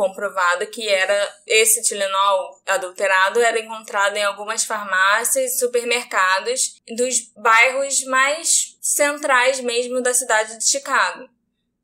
comprovado 0.00 0.66
que 0.68 0.88
era 0.88 1.36
esse 1.46 1.82
Tilenol 1.82 2.58
adulterado 2.66 3.38
era 3.38 3.60
encontrado 3.60 4.16
em 4.16 4.24
algumas 4.24 4.64
farmácias 4.64 5.52
e 5.52 5.58
supermercados 5.58 6.80
dos 6.96 7.30
bairros 7.36 8.02
mais 8.04 8.78
centrais 8.80 9.60
mesmo 9.60 10.00
da 10.00 10.14
cidade 10.14 10.56
de 10.56 10.66
Chicago. 10.66 11.28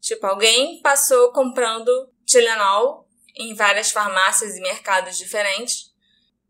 Tipo, 0.01 0.29
alguém 0.29 0.81
passou 0.81 1.31
comprando 1.31 2.11
Tilenol 2.25 3.07
em 3.37 3.55
várias 3.55 3.91
farmácias 3.91 4.57
e 4.57 4.63
mercados 4.63 5.19
diferentes 5.19 5.95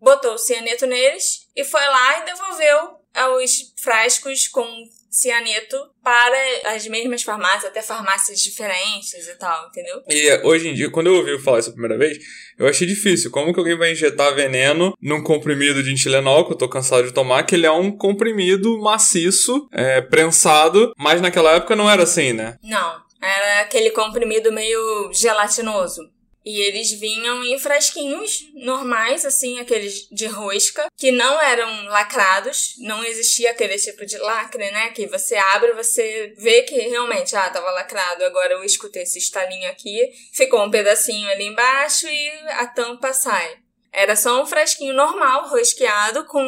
botou 0.01 0.35
o 0.35 0.39
cianeto 0.39 0.87
neles 0.87 1.49
e 1.57 1.65
foi 1.65 1.85
lá 1.85 2.21
e 2.21 2.25
devolveu 2.27 3.01
os 3.39 3.73
frascos 3.77 4.49
com 4.49 4.67
cianeto 5.11 5.77
para 6.03 6.37
as 6.75 6.87
mesmas 6.87 7.23
farmácias, 7.23 7.65
até 7.65 7.81
farmácias 7.81 8.41
diferentes 8.41 9.27
e 9.27 9.35
tal, 9.39 9.69
entendeu? 9.69 10.03
E 10.09 10.47
hoje 10.47 10.69
em 10.69 10.75
dia, 10.75 10.91
quando 10.91 11.07
eu 11.07 11.15
ouvi 11.15 11.39
falar 11.39 11.61
isso 11.61 11.71
a 11.71 11.73
primeira 11.73 11.97
vez, 11.97 12.19
eu 12.59 12.69
achei 12.69 12.87
difícil. 12.87 13.31
Como 13.31 13.53
que 13.53 13.59
alguém 13.59 13.79
vai 13.79 13.93
injetar 13.93 14.35
veneno 14.35 14.95
num 15.01 15.23
comprimido 15.23 15.83
de 15.83 15.95
Tilenol, 15.95 16.47
que 16.47 16.53
eu 16.53 16.59
tô 16.59 16.69
cansado 16.69 17.05
de 17.07 17.15
tomar, 17.15 17.45
que 17.45 17.55
ele 17.55 17.67
é 17.67 17.71
um 17.71 17.91
comprimido 17.91 18.79
maciço, 18.81 19.67
é, 19.73 20.03
prensado, 20.03 20.93
mas 20.99 21.21
naquela 21.21 21.55
época 21.55 21.75
não 21.75 21.91
era 21.91 22.03
assim, 22.03 22.35
né? 22.35 22.57
Não, 22.63 23.01
era 23.23 23.63
aquele 23.63 23.91
comprimido 23.91 24.53
meio 24.53 25.11
gelatinoso. 25.15 26.03
E 26.47 26.61
eles 26.61 26.93
vinham 26.93 27.43
em 27.45 27.59
frasquinhos 27.59 28.49
normais, 28.55 29.25
assim, 29.25 29.59
aqueles 29.59 30.09
de 30.13 30.27
rosca, 30.27 30.87
que 30.97 31.11
não 31.11 31.43
eram 31.43 31.87
lacrados, 31.87 32.77
não 32.79 33.05
existia 33.05 33.51
aquele 33.51 33.77
tipo 33.77 34.07
de 34.07 34.17
lacre, 34.19 34.71
né? 34.71 34.91
Que 34.91 35.09
você 35.09 35.35
abre, 35.35 35.73
você 35.73 36.33
vê 36.39 36.63
que 36.63 36.77
realmente, 36.77 37.35
ah, 37.35 37.51
tava 37.51 37.73
lacrado, 37.73 38.25
agora 38.25 38.53
eu 38.53 38.63
escutei 38.63 39.03
esse 39.03 39.19
estalinho 39.19 39.69
aqui, 39.69 40.09
ficou 40.33 40.65
um 40.65 40.71
pedacinho 40.71 41.29
ali 41.31 41.47
embaixo 41.47 42.07
e 42.07 42.31
a 42.51 42.69
tampa 42.69 43.13
sai. 43.13 43.59
Era 43.93 44.15
só 44.15 44.41
um 44.41 44.47
frasquinho 44.47 44.95
normal, 44.95 45.49
rosqueado, 45.49 46.27
com 46.27 46.45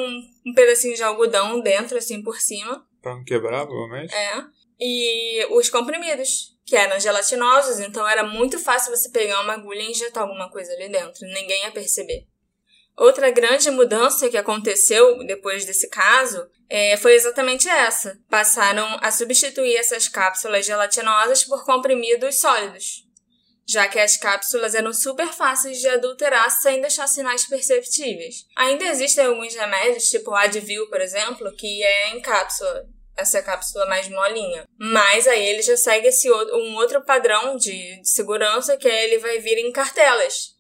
um 0.46 0.54
pedacinho 0.54 0.94
de 0.94 1.02
algodão 1.02 1.60
dentro, 1.60 1.98
assim, 1.98 2.22
por 2.22 2.40
cima. 2.40 2.86
Pra 3.02 3.16
não 3.16 3.24
quebrar, 3.24 3.66
provavelmente. 3.66 4.14
É. 4.14 4.44
E 4.78 5.44
os 5.50 5.68
comprimidos 5.68 6.56
que 6.68 6.76
eram 6.76 7.00
gelatinosos, 7.00 7.80
então 7.80 8.06
era 8.06 8.22
muito 8.22 8.58
fácil 8.58 8.94
você 8.94 9.08
pegar 9.08 9.40
uma 9.40 9.54
agulha 9.54 9.80
e 9.80 9.90
injetar 9.90 10.22
alguma 10.22 10.50
coisa 10.50 10.70
ali 10.74 10.90
dentro, 10.90 11.26
ninguém 11.26 11.64
ia 11.64 11.70
perceber. 11.70 12.26
Outra 12.94 13.30
grande 13.30 13.70
mudança 13.70 14.28
que 14.28 14.36
aconteceu 14.36 15.24
depois 15.24 15.64
desse 15.64 15.88
caso 15.88 16.46
é, 16.68 16.94
foi 16.98 17.14
exatamente 17.14 17.66
essa. 17.66 18.18
Passaram 18.28 18.98
a 19.00 19.10
substituir 19.10 19.76
essas 19.76 20.08
cápsulas 20.08 20.66
gelatinosas 20.66 21.42
por 21.42 21.64
comprimidos 21.64 22.38
sólidos, 22.38 23.06
já 23.66 23.88
que 23.88 23.98
as 23.98 24.18
cápsulas 24.18 24.74
eram 24.74 24.92
super 24.92 25.28
fáceis 25.28 25.78
de 25.78 25.88
adulterar 25.88 26.50
sem 26.50 26.82
deixar 26.82 27.06
sinais 27.06 27.46
perceptíveis. 27.46 28.44
Ainda 28.54 28.84
existem 28.84 29.24
alguns 29.24 29.54
remédios, 29.54 30.10
tipo 30.10 30.32
o 30.32 30.36
Advil, 30.36 30.86
por 30.90 31.00
exemplo, 31.00 31.50
que 31.56 31.82
é 31.82 32.10
em 32.10 32.20
cápsula, 32.20 32.84
essa 33.18 33.42
cápsula 33.42 33.84
mais 33.86 34.08
molinha. 34.08 34.64
Mas 34.78 35.26
aí 35.26 35.44
ele 35.46 35.62
já 35.62 35.76
segue 35.76 36.08
esse 36.08 36.30
outro, 36.30 36.56
um 36.56 36.76
outro 36.76 37.04
padrão 37.04 37.56
de, 37.56 38.00
de 38.00 38.08
segurança 38.08 38.76
que 38.76 38.88
é 38.88 39.04
ele 39.04 39.18
vai 39.18 39.38
vir 39.38 39.58
em 39.58 39.72
cartelas 39.72 40.56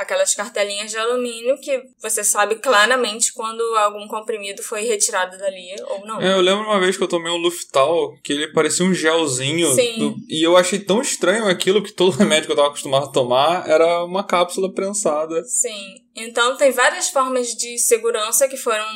aquelas 0.00 0.34
cartelinhas 0.34 0.90
de 0.90 0.96
alumínio 0.96 1.58
que 1.60 1.82
você 2.00 2.24
sabe 2.24 2.56
claramente 2.56 3.32
quando 3.34 3.60
algum 3.76 4.08
comprimido 4.08 4.62
foi 4.62 4.82
retirado 4.82 5.36
dali 5.36 5.76
ou 5.88 6.06
não. 6.06 6.20
É, 6.20 6.32
eu 6.32 6.40
lembro 6.40 6.64
uma 6.64 6.80
vez 6.80 6.96
que 6.96 7.02
eu 7.02 7.08
tomei 7.08 7.30
um 7.30 7.36
Luftal, 7.36 8.14
que 8.24 8.32
ele 8.32 8.52
parecia 8.52 8.84
um 8.84 8.94
gelzinho. 8.94 9.68
Do, 9.98 10.16
e 10.28 10.42
eu 10.42 10.56
achei 10.56 10.78
tão 10.78 11.02
estranho 11.02 11.46
aquilo 11.46 11.82
que 11.82 11.92
todo 11.92 12.16
remédio 12.18 12.46
que 12.46 12.52
eu 12.52 12.54
estava 12.54 12.68
acostumado 12.68 13.04
a 13.04 13.12
tomar 13.12 13.68
era 13.68 14.02
uma 14.04 14.24
cápsula 14.24 14.72
prensada. 14.72 15.44
Sim. 15.44 15.96
Então 16.16 16.56
tem 16.56 16.70
várias 16.70 17.10
formas 17.10 17.48
de 17.48 17.78
segurança 17.78 18.48
que 18.48 18.56
foram 18.56 18.86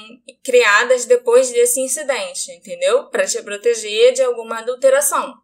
criadas 0.42 1.04
depois 1.04 1.50
desse 1.50 1.80
incidente, 1.80 2.50
entendeu? 2.52 3.04
Para 3.10 3.26
te 3.26 3.42
proteger 3.42 4.14
de 4.14 4.22
alguma 4.22 4.60
adulteração. 4.60 5.34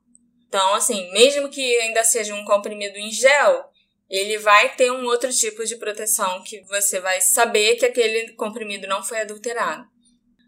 Então, 0.49 0.75
assim, 0.75 1.13
mesmo 1.13 1.49
que 1.49 1.77
ainda 1.79 2.03
seja 2.03 2.35
um 2.35 2.45
comprimido 2.45 2.99
em 2.99 3.09
gel, 3.13 3.70
ele 4.11 4.39
vai 4.39 4.75
ter 4.75 4.91
um 4.91 5.05
outro 5.05 5.33
tipo 5.33 5.65
de 5.65 5.77
proteção 5.77 6.43
que 6.43 6.61
você 6.65 7.01
vai 7.01 7.21
saber 7.21 7.77
que 7.77 7.87
aquele 7.87 8.33
comprimido 8.33 8.89
não 8.89 9.03
foi 9.03 9.21
adulterado. 9.21 9.89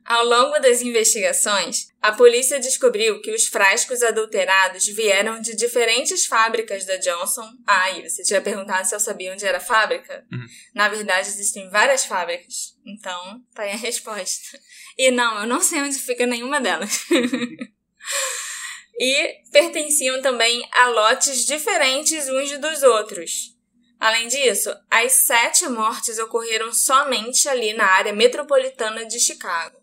Ao 0.04 0.24
longo 0.24 0.58
das 0.58 0.82
investigações, 0.82 1.86
a 2.00 2.10
polícia 2.10 2.58
descobriu 2.58 3.20
que 3.20 3.30
os 3.32 3.46
frascos 3.46 4.02
adulterados 4.02 4.84
vieram 4.88 5.40
de 5.40 5.54
diferentes 5.54 6.26
fábricas 6.26 6.84
da 6.84 6.96
Johnson. 6.96 7.48
Ah, 7.64 7.90
e 7.92 8.08
você 8.08 8.24
tinha 8.24 8.40
perguntado 8.40 8.86
se 8.86 8.94
eu 8.96 9.00
sabia 9.00 9.32
onde 9.32 9.46
era 9.46 9.58
a 9.58 9.60
fábrica? 9.60 10.26
Uhum. 10.32 10.44
Na 10.74 10.88
verdade, 10.88 11.28
existem 11.28 11.70
várias 11.70 12.04
fábricas. 12.04 12.76
Então, 12.84 13.40
tá 13.54 13.62
aí 13.62 13.70
a 13.70 13.76
resposta. 13.76 14.58
E 14.98 15.12
não, 15.12 15.42
eu 15.42 15.46
não 15.46 15.60
sei 15.60 15.80
onde 15.80 15.96
fica 15.96 16.26
nenhuma 16.26 16.60
delas. 16.60 17.06
e 18.98 19.34
pertenciam 19.52 20.20
também 20.20 20.68
a 20.72 20.88
lotes 20.88 21.46
diferentes 21.46 22.28
uns 22.28 22.58
dos 22.58 22.82
outros. 22.82 23.51
Além 24.02 24.26
disso, 24.26 24.68
as 24.90 25.12
sete 25.12 25.68
mortes 25.68 26.18
ocorreram 26.18 26.72
somente 26.72 27.48
ali 27.48 27.72
na 27.72 27.84
área 27.84 28.12
metropolitana 28.12 29.06
de 29.06 29.20
Chicago. 29.20 29.78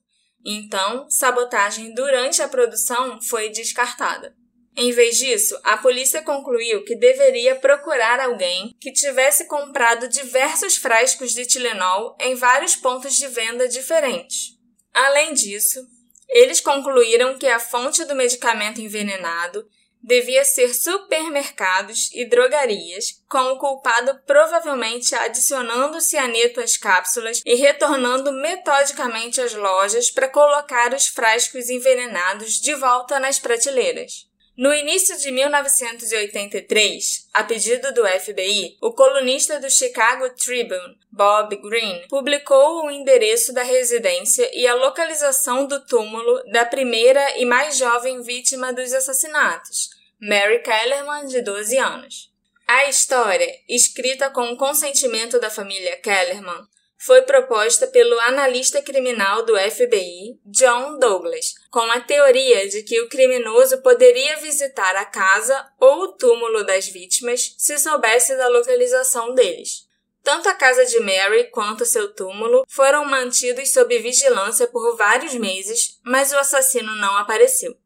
Então, 0.45 1.09
sabotagem 1.09 1.93
durante 1.93 2.41
a 2.41 2.49
produção 2.49 3.21
foi 3.21 3.47
descartada. 3.47 4.35
Em 4.75 4.91
vez 4.91 5.17
disso, 5.17 5.57
a 5.63 5.77
polícia 5.77 6.21
concluiu 6.21 6.83
que 6.83 6.97
deveria 6.97 7.55
procurar 7.55 8.19
alguém 8.19 8.75
que 8.81 8.91
tivesse 8.91 9.47
comprado 9.47 10.09
diversos 10.09 10.75
frascos 10.75 11.31
de 11.31 11.45
Tilenol 11.45 12.17
em 12.19 12.35
vários 12.35 12.75
pontos 12.75 13.15
de 13.15 13.25
venda 13.29 13.69
diferentes. 13.69 14.57
Além 14.93 15.33
disso, 15.33 15.79
eles 16.27 16.59
concluíram 16.59 17.38
que 17.38 17.47
a 17.47 17.57
fonte 17.57 18.03
do 18.03 18.15
medicamento 18.15 18.81
envenenado 18.81 19.65
devia 20.01 20.46
ser 20.46 20.74
supermercados 20.74 22.10
e 22.13 22.25
drogarias, 22.25 23.22
com 23.27 23.51
o 23.51 23.58
culpado 23.58 24.20
provavelmente 24.25 25.13
adicionando 25.15 26.01
cianeto 26.01 26.62
às 26.62 26.77
cápsulas 26.77 27.41
e 27.46 27.56
retornando 27.56 28.32
metodicamente 28.32 29.41
às 29.41 29.53
lojas 29.53 30.10
para 30.10 30.29
colocar 30.29 30.94
os 30.94 31.08
frascos 31.08 31.70
envenenados 31.70 32.53
de 32.53 32.74
volta 32.75 33.20
nas 33.20 33.39
prateleiras. 33.39 34.28
No 34.60 34.74
início 34.74 35.18
de 35.18 35.32
1983, 35.32 37.30
a 37.34 37.46
pedido 37.46 37.94
do 37.94 38.06
FBI, 38.06 38.78
o 38.82 38.92
colunista 38.92 39.58
do 39.58 39.72
Chicago 39.72 40.30
Tribune, 40.32 41.00
Bob 41.10 41.56
Green, 41.62 42.06
publicou 42.10 42.84
o 42.84 42.92
endereço 42.92 43.54
da 43.54 43.63
residência 43.63 44.51
e 44.54 44.68
a 44.68 44.75
localização 44.75 45.66
do 45.66 45.80
túmulo 45.86 46.44
da 46.51 46.66
primeira 46.66 47.39
e 47.39 47.46
mais 47.46 47.78
jovem 47.78 48.22
vítima 48.22 48.74
dos 48.74 48.92
assassinatos, 48.92 49.92
Mary 50.20 50.62
Kellerman, 50.62 51.28
de 51.28 51.42
12 51.42 51.78
anos. 51.78 52.30
A 52.68 52.89
história, 52.89 53.50
escrita 53.70 54.30
com 54.30 54.51
o 54.51 54.58
consentimento 54.58 55.39
da 55.39 55.50
família 55.50 55.96
Kellerman, 56.01 56.68
foi 57.01 57.22
proposta 57.22 57.88
pelo 57.88 58.20
analista 58.20 58.82
criminal 58.82 59.44
do 59.46 59.58
FBI, 59.58 60.38
John 60.46 61.00
Douglas, 61.00 61.56
com 61.72 61.79
a 61.79 62.01
teoria 62.01 62.68
de 62.68 62.84
que 62.84 63.00
o 63.00 63.08
criminoso 63.08 63.82
poderia 63.82 64.36
visitar 64.38 64.98
a 64.98 65.06
casa 65.06 65.72
ou 65.79 66.01
o 66.01 66.08
túmulo 66.10 66.65
das 66.65 66.89
vítimas 66.89 67.56
se 67.58 67.79
soubesse 67.79 68.36
da 68.36 68.50
localização 68.50 69.34
deles. 69.34 69.88
Tanto 70.22 70.50
a 70.50 70.53
casa 70.53 70.86
de 70.86 71.00
Mary 71.00 71.46
quanto 71.51 71.86
seu 71.86 72.13
túmulo 72.13 72.65
foram 72.68 73.06
mantidos 73.06 73.72
sob 73.72 73.98
vigilância 74.00 74.68
por 74.68 74.98
vários 74.98 75.34
meses, 75.36 75.98
mas 76.03 76.34
o 76.34 76.38
assassino 76.38 76.94
não 76.98 77.15
apareceu. 77.15 77.77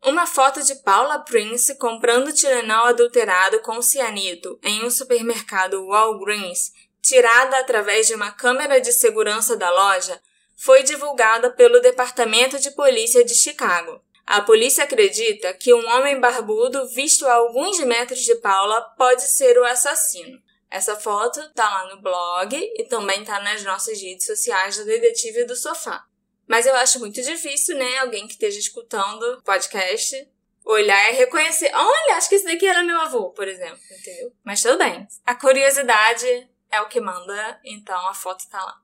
Uma 0.00 0.26
foto 0.26 0.62
de 0.62 0.76
Paula 0.76 1.18
Prince 1.18 1.76
comprando 1.76 2.32
Tilenol 2.32 2.86
adulterado 2.86 3.60
com 3.62 3.82
cianito 3.82 4.60
em 4.62 4.84
um 4.84 4.90
supermercado 4.90 5.84
Walgreens 5.86 6.70
tirada 7.02 7.58
através 7.58 8.06
de 8.06 8.14
uma 8.14 8.32
câmera 8.32 8.80
de 8.80 8.92
segurança 8.92 9.56
da 9.56 9.70
loja, 9.70 10.20
foi 10.56 10.82
divulgada 10.82 11.50
pelo 11.50 11.80
Departamento 11.80 12.58
de 12.58 12.70
Polícia 12.72 13.24
de 13.24 13.34
Chicago. 13.34 14.02
A 14.26 14.42
polícia 14.42 14.84
acredita 14.84 15.54
que 15.54 15.72
um 15.72 15.88
homem 15.88 16.20
barbudo 16.20 16.86
visto 16.88 17.26
a 17.26 17.34
alguns 17.34 17.78
metros 17.80 18.20
de 18.20 18.34
Paula 18.36 18.80
pode 18.98 19.22
ser 19.22 19.58
o 19.58 19.64
assassino. 19.64 20.38
Essa 20.70 20.96
foto 20.96 21.40
tá 21.54 21.66
lá 21.66 21.94
no 21.94 22.02
blog 22.02 22.54
e 22.54 22.84
também 22.84 23.24
tá 23.24 23.40
nas 23.40 23.62
nossas 23.64 24.02
redes 24.02 24.26
sociais 24.26 24.76
do 24.76 24.84
Detetive 24.84 25.44
do 25.44 25.56
Sofá. 25.56 26.04
Mas 26.46 26.66
eu 26.66 26.74
acho 26.76 26.98
muito 26.98 27.22
difícil, 27.22 27.76
né, 27.76 27.98
alguém 27.98 28.26
que 28.26 28.34
esteja 28.34 28.58
escutando 28.58 29.42
podcast 29.42 30.28
olhar 30.64 31.10
e 31.10 31.16
reconhecer. 31.16 31.70
Olha, 31.74 32.16
acho 32.16 32.28
que 32.28 32.34
esse 32.34 32.44
daqui 32.44 32.66
era 32.66 32.82
meu 32.82 33.00
avô, 33.00 33.30
por 33.30 33.48
exemplo, 33.48 33.78
entendeu? 33.90 34.30
Mas 34.44 34.60
tudo 34.60 34.76
bem. 34.76 35.06
A 35.24 35.34
curiosidade 35.34 36.48
é 36.70 36.80
o 36.80 36.88
que 36.88 37.00
manda, 37.00 37.60
então 37.64 38.06
a 38.08 38.14
foto 38.14 38.48
tá 38.48 38.62
lá. 38.62 38.76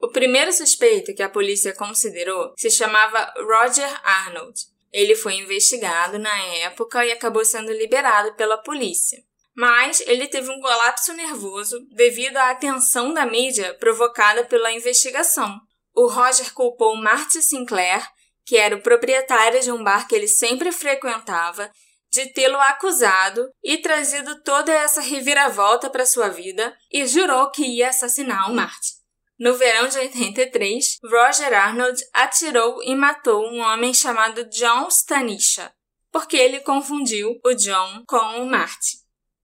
O 0.00 0.08
primeiro 0.08 0.50
suspeito 0.50 1.14
que 1.14 1.22
a 1.22 1.28
polícia 1.28 1.74
considerou 1.74 2.54
se 2.56 2.70
chamava 2.70 3.34
Roger 3.36 4.00
Arnold. 4.02 4.58
Ele 4.90 5.14
foi 5.14 5.34
investigado 5.34 6.18
na 6.18 6.36
época 6.54 7.04
e 7.04 7.12
acabou 7.12 7.44
sendo 7.44 7.70
liberado 7.70 8.34
pela 8.34 8.56
polícia. 8.56 9.22
Mas 9.54 10.00
ele 10.06 10.26
teve 10.26 10.50
um 10.50 10.60
colapso 10.60 11.12
nervoso 11.12 11.78
devido 11.94 12.38
à 12.38 12.50
atenção 12.50 13.12
da 13.12 13.26
mídia 13.26 13.74
provocada 13.74 14.44
pela 14.44 14.72
investigação. 14.72 15.60
O 15.94 16.06
Roger 16.06 16.54
culpou 16.54 16.96
Marty 16.96 17.42
Sinclair, 17.42 18.02
que 18.46 18.56
era 18.56 18.74
o 18.74 18.82
proprietário 18.82 19.60
de 19.60 19.70
um 19.70 19.84
bar 19.84 20.08
que 20.08 20.14
ele 20.14 20.28
sempre 20.28 20.72
frequentava, 20.72 21.70
de 22.10 22.26
tê-lo 22.32 22.58
acusado 22.58 23.50
e 23.62 23.78
trazido 23.78 24.42
toda 24.42 24.72
essa 24.72 25.00
reviravolta 25.00 25.88
para 25.88 26.06
sua 26.06 26.28
vida 26.28 26.76
e 26.90 27.06
jurou 27.06 27.50
que 27.50 27.64
ia 27.64 27.88
assassinar 27.88 28.50
o 28.50 28.54
Marty. 28.54 29.00
No 29.38 29.54
verão 29.54 29.88
de 29.88 29.98
83, 29.98 30.98
Roger 31.02 31.54
Arnold 31.54 31.98
atirou 32.12 32.82
e 32.82 32.94
matou 32.94 33.46
um 33.46 33.60
homem 33.60 33.94
chamado 33.94 34.44
John 34.50 34.88
Stanisha, 34.88 35.72
porque 36.12 36.36
ele 36.36 36.60
confundiu 36.60 37.40
o 37.42 37.54
John 37.54 38.04
com 38.06 38.42
o 38.42 38.46
Marty. 38.46 38.98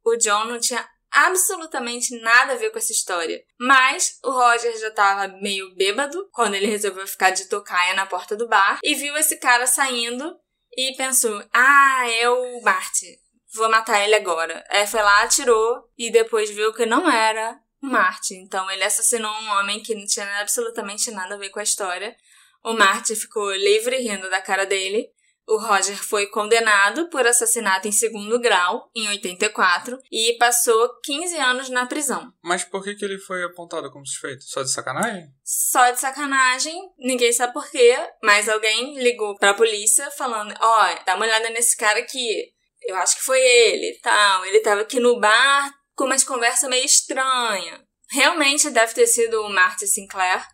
O 0.04 0.16
John 0.16 0.44
não 0.44 0.60
tinha 0.60 0.86
absolutamente 1.16 2.14
nada 2.20 2.52
a 2.52 2.56
ver 2.56 2.70
com 2.70 2.78
essa 2.78 2.92
história. 2.92 3.42
Mas 3.58 4.18
o 4.22 4.30
Roger 4.30 4.78
já 4.78 4.88
estava 4.88 5.28
meio 5.40 5.74
bêbado 5.74 6.28
quando 6.30 6.54
ele 6.54 6.66
resolveu 6.66 7.06
ficar 7.06 7.30
de 7.30 7.48
tocaia 7.48 7.94
na 7.94 8.04
porta 8.04 8.36
do 8.36 8.46
bar 8.46 8.78
e 8.82 8.94
viu 8.94 9.16
esse 9.16 9.38
cara 9.38 9.66
saindo 9.66 10.38
e 10.76 10.94
pensou: 10.96 11.42
ah, 11.52 12.10
é 12.10 12.28
o 12.28 12.60
Marty. 12.62 13.18
Vou 13.54 13.70
matar 13.70 14.04
ele 14.04 14.14
agora. 14.14 14.64
Aí 14.68 14.86
foi 14.86 15.00
lá, 15.00 15.22
atirou 15.22 15.88
e 15.96 16.10
depois 16.10 16.50
viu 16.50 16.74
que 16.74 16.84
não 16.84 17.10
era 17.10 17.58
Marty. 17.80 18.34
Então 18.34 18.70
ele 18.70 18.84
assassinou 18.84 19.32
um 19.32 19.50
homem 19.52 19.82
que 19.82 19.94
não 19.94 20.04
tinha 20.04 20.40
absolutamente 20.40 21.10
nada 21.10 21.34
a 21.34 21.38
ver 21.38 21.48
com 21.50 21.60
a 21.60 21.62
história. 21.62 22.14
O 22.62 22.74
Marty 22.74 23.14
ficou 23.16 23.50
livre 23.54 23.96
rindo 23.98 24.28
da 24.28 24.42
cara 24.42 24.66
dele. 24.66 25.08
O 25.46 25.58
Roger 25.58 25.96
foi 25.96 26.26
condenado 26.26 27.08
por 27.08 27.24
assassinato 27.24 27.86
em 27.86 27.92
segundo 27.92 28.40
grau 28.40 28.90
em 28.94 29.08
84 29.08 29.98
e 30.10 30.36
passou 30.38 30.98
15 31.04 31.36
anos 31.36 31.68
na 31.68 31.86
prisão. 31.86 32.32
Mas 32.42 32.64
por 32.64 32.82
que, 32.82 32.96
que 32.96 33.04
ele 33.04 33.18
foi 33.18 33.44
apontado 33.44 33.90
como 33.92 34.04
suspeito? 34.04 34.42
Só 34.42 34.62
de 34.62 34.72
sacanagem? 34.72 35.28
Só 35.44 35.90
de 35.90 36.00
sacanagem, 36.00 36.76
ninguém 36.98 37.32
sabe 37.32 37.52
por 37.52 37.70
quê, 37.70 37.96
mas 38.22 38.48
alguém 38.48 38.98
ligou 39.00 39.36
pra 39.36 39.54
polícia 39.54 40.10
falando: 40.10 40.52
ó, 40.60 40.82
oh, 40.82 41.04
dá 41.04 41.14
uma 41.14 41.24
olhada 41.24 41.48
nesse 41.50 41.76
cara 41.76 42.00
aqui. 42.00 42.52
Eu 42.82 42.96
acho 42.96 43.16
que 43.16 43.22
foi 43.22 43.40
ele 43.40 43.98
tal. 44.02 44.44
Ele 44.44 44.60
tava 44.60 44.80
aqui 44.80 44.98
no 44.98 45.20
bar, 45.20 45.72
com 45.94 46.04
umas 46.04 46.24
conversas 46.24 46.68
meio 46.68 46.84
estranha. 46.84 47.84
Realmente 48.10 48.70
deve 48.70 48.94
ter 48.94 49.06
sido 49.06 49.42
o 49.42 49.48
Marty 49.48 49.86
Sinclair. 49.86 50.44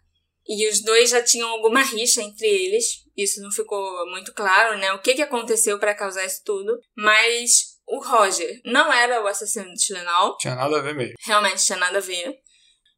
E 0.47 0.69
os 0.69 0.83
dois 0.83 1.11
já 1.11 1.23
tinham 1.23 1.49
alguma 1.49 1.83
rixa 1.83 2.23
entre 2.23 2.47
eles. 2.47 3.05
Isso 3.17 3.41
não 3.41 3.51
ficou 3.51 4.07
muito 4.11 4.33
claro, 4.35 4.77
né? 4.79 4.93
O 4.93 5.01
que, 5.01 5.15
que 5.15 5.23
aconteceu 5.23 5.79
para 5.79 5.95
causar 5.95 6.25
isso 6.25 6.43
tudo. 6.45 6.79
Mas 6.97 7.79
o 7.87 8.01
Roger 8.01 8.61
não 8.65 8.93
era 8.93 9.23
o 9.23 9.27
assassino 9.27 9.73
de 9.73 9.87
Tylenol. 9.87 10.37
Tinha 10.39 10.55
nada 10.55 10.79
a 10.79 10.83
ver 10.83 10.95
mesmo. 10.95 11.15
Realmente 11.21 11.65
tinha 11.65 11.79
nada 11.79 11.99
a 11.99 12.01
ver. 12.01 12.41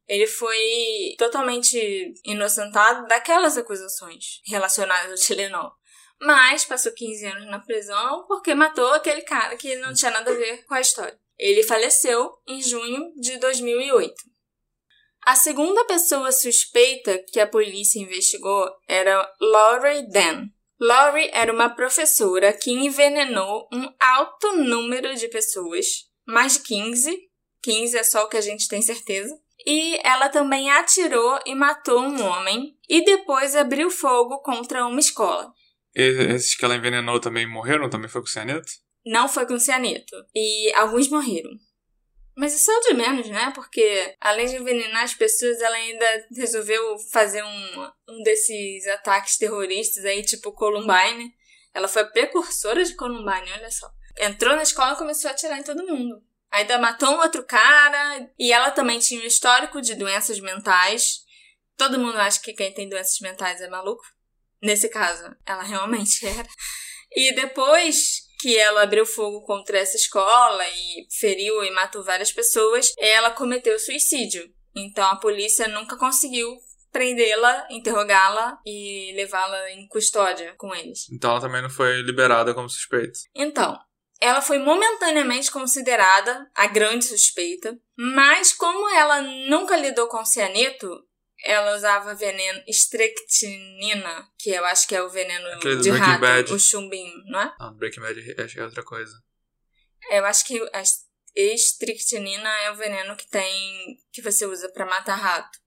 Ele 0.07 0.27
foi 0.27 1.15
totalmente 1.17 2.13
inocentado 2.23 3.07
daquelas 3.07 3.57
acusações 3.57 4.41
relacionadas 4.45 5.11
ao 5.11 5.27
Tylenol. 5.27 5.71
Mas 6.21 6.63
passou 6.63 6.93
15 6.93 7.25
anos 7.25 7.45
na 7.47 7.59
prisão 7.59 8.25
porque 8.27 8.55
matou 8.55 8.93
aquele 8.93 9.21
cara 9.21 9.57
que 9.57 9.75
não 9.77 9.93
tinha 9.93 10.11
nada 10.11 10.31
a 10.31 10.35
ver 10.35 10.63
com 10.65 10.73
a 10.73 10.81
história. 10.81 11.19
Ele 11.37 11.63
faleceu 11.63 12.31
em 12.47 12.61
junho 12.61 13.13
de 13.17 13.37
2008. 13.37 14.13
A 15.25 15.35
segunda 15.35 15.83
pessoa 15.85 16.31
suspeita 16.31 17.17
que 17.31 17.39
a 17.39 17.47
polícia 17.47 17.99
investigou 17.99 18.69
era 18.87 19.27
Laurie 19.41 20.07
Dan. 20.07 20.49
Laurie 20.79 21.31
era 21.33 21.51
uma 21.51 21.69
professora 21.69 22.53
que 22.53 22.71
envenenou 22.71 23.67
um 23.73 23.91
alto 23.99 24.55
número 24.57 25.15
de 25.15 25.27
pessoas, 25.27 25.85
mais 26.27 26.53
de 26.53 26.59
15. 26.59 27.17
15 27.63 27.97
é 27.97 28.03
só 28.03 28.25
o 28.25 28.29
que 28.29 28.37
a 28.37 28.41
gente 28.41 28.67
tem 28.67 28.83
certeza. 28.83 29.35
E 29.65 29.97
ela 30.03 30.29
também 30.29 30.69
atirou 30.69 31.39
e 31.43 31.55
matou 31.55 32.01
um 32.01 32.23
homem 32.23 32.77
e 32.87 33.03
depois 33.03 33.55
abriu 33.55 33.89
fogo 33.89 34.39
contra 34.43 34.85
uma 34.85 34.99
escola. 34.99 35.51
Esses 35.95 36.55
que 36.55 36.63
ela 36.63 36.75
envenenou 36.75 37.19
também 37.19 37.49
morreram? 37.49 37.89
Também 37.89 38.09
foi 38.09 38.21
com 38.21 38.27
cianeto? 38.27 38.71
não 39.05 39.29
foi 39.29 39.45
com 39.45 39.59
cianeto. 39.59 40.15
E 40.33 40.73
alguns 40.73 41.09
morreram. 41.09 41.51
Mas 42.35 42.53
isso 42.53 42.69
é 42.69 42.77
o 42.77 42.81
de 42.81 42.93
menos, 42.93 43.29
né? 43.29 43.51
Porque 43.55 44.15
além 44.19 44.47
de 44.47 44.57
envenenar 44.57 45.03
as 45.03 45.13
pessoas, 45.13 45.61
ela 45.61 45.75
ainda 45.75 46.27
resolveu 46.35 46.97
fazer 47.11 47.41
um, 47.41 47.91
um 48.09 48.23
desses 48.23 48.85
ataques 48.87 49.37
terroristas 49.37 50.03
aí, 50.03 50.21
tipo 50.21 50.51
Columbine. 50.51 51.33
Ela 51.73 51.87
foi 51.87 52.01
a 52.01 52.07
precursora 52.07 52.83
de 52.83 52.93
Columbine, 52.95 53.51
olha 53.53 53.71
só. 53.71 53.89
Entrou 54.19 54.55
na 54.55 54.63
escola 54.63 54.93
e 54.93 54.97
começou 54.97 55.29
a 55.29 55.31
atirar 55.31 55.59
em 55.59 55.63
todo 55.63 55.87
mundo. 55.87 56.21
Ainda 56.51 56.77
matou 56.77 57.09
um 57.09 57.19
outro 57.19 57.43
cara. 57.43 58.29
E 58.37 58.51
ela 58.51 58.69
também 58.71 58.99
tinha 58.99 59.21
um 59.21 59.25
histórico 59.25 59.81
de 59.81 59.95
doenças 59.95 60.39
mentais. 60.39 61.25
Todo 61.77 61.99
mundo 61.99 62.17
acha 62.17 62.41
que 62.41 62.53
quem 62.53 62.73
tem 62.73 62.89
doenças 62.89 63.19
mentais 63.21 63.61
é 63.61 63.69
maluco. 63.69 64.03
Nesse 64.61 64.89
caso, 64.89 65.23
ela 65.45 65.63
realmente 65.63 66.23
era. 66.27 66.47
E 67.11 67.33
depois 67.33 68.24
que 68.45 68.55
ela 68.55 68.83
abriu 68.83 69.07
fogo 69.07 69.41
contra 69.41 69.79
essa 69.79 69.97
escola 69.97 70.63
e 70.67 71.07
feriu 71.19 71.63
e 71.63 71.71
matou 71.71 72.03
várias 72.03 72.31
pessoas, 72.31 72.93
ela 72.99 73.31
cometeu 73.31 73.79
suicídio. 73.79 74.47
Então 74.75 75.03
a 75.03 75.15
polícia 75.15 75.67
nunca 75.67 75.97
conseguiu 75.97 76.47
prendê-la, 76.91 77.65
interrogá-la 77.71 78.59
e 78.63 79.11
levá-la 79.15 79.71
em 79.71 79.87
custódia 79.87 80.53
com 80.59 80.75
eles. 80.75 81.09
Então 81.11 81.31
ela 81.31 81.41
também 81.41 81.63
não 81.63 81.71
foi 81.71 82.03
liberada 82.03 82.53
como 82.53 82.69
suspeita. 82.69 83.17
Então, 83.33 83.79
ela 84.21 84.43
foi 84.43 84.59
momentaneamente 84.59 85.49
considerada 85.49 86.47
a 86.53 86.67
grande 86.67 87.05
suspeita, 87.05 87.75
mas 87.97 88.53
como 88.53 88.87
ela 88.95 89.23
nunca 89.23 89.75
lidou 89.75 90.07
com 90.07 90.23
cianeto, 90.23 90.87
ela 91.45 91.75
usava 91.75 92.15
veneno 92.15 92.63
estrectinina, 92.67 94.27
que 94.35 94.49
eu 94.49 94.65
acho 94.65 94.87
que 94.87 94.95
é 94.95 95.01
o 95.03 95.09
veneno 95.09 95.47
Aquele 95.53 95.79
de 95.79 95.91
rato, 95.91 96.19
Bad. 96.19 96.51
o 96.51 96.59
chumbinho, 96.59 97.23
não 97.27 97.39
é? 97.39 97.55
Ah, 97.59 97.69
Breaking 97.69 98.01
Bad 98.01 98.41
acho 98.41 98.55
que 98.55 98.59
é 98.59 98.63
outra 98.63 98.83
coisa. 98.83 99.13
Eu 100.09 100.25
acho 100.25 100.43
que 100.43 100.59
a 100.73 100.83
estrectinina 101.35 102.49
é 102.63 102.71
o 102.71 102.75
veneno 102.75 103.15
que 103.15 103.27
tem 103.27 103.99
que 104.11 104.23
você 104.23 104.45
usa 104.47 104.69
para 104.69 104.87
matar 104.87 105.15
rato. 105.15 105.59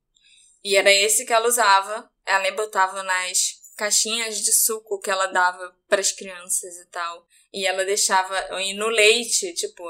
E 0.65 0.75
era 0.75 0.93
esse 0.93 1.25
que 1.25 1.33
ela 1.33 1.47
usava. 1.47 2.11
Ela 2.27 2.51
botava 2.53 3.03
nas 3.05 3.53
caixinhas 3.77 4.41
de 4.41 4.53
suco 4.53 5.01
que 5.01 5.11
ela 5.11 5.27
dava 5.27 5.73
para 5.89 6.01
as 6.01 6.11
crianças 6.11 6.77
e 6.77 6.87
tal. 6.87 7.25
E 7.53 7.67
ela 7.67 7.85
deixava 7.85 8.61
e 8.61 8.75
no 8.75 8.89
leite, 8.89 9.55
tipo, 9.55 9.85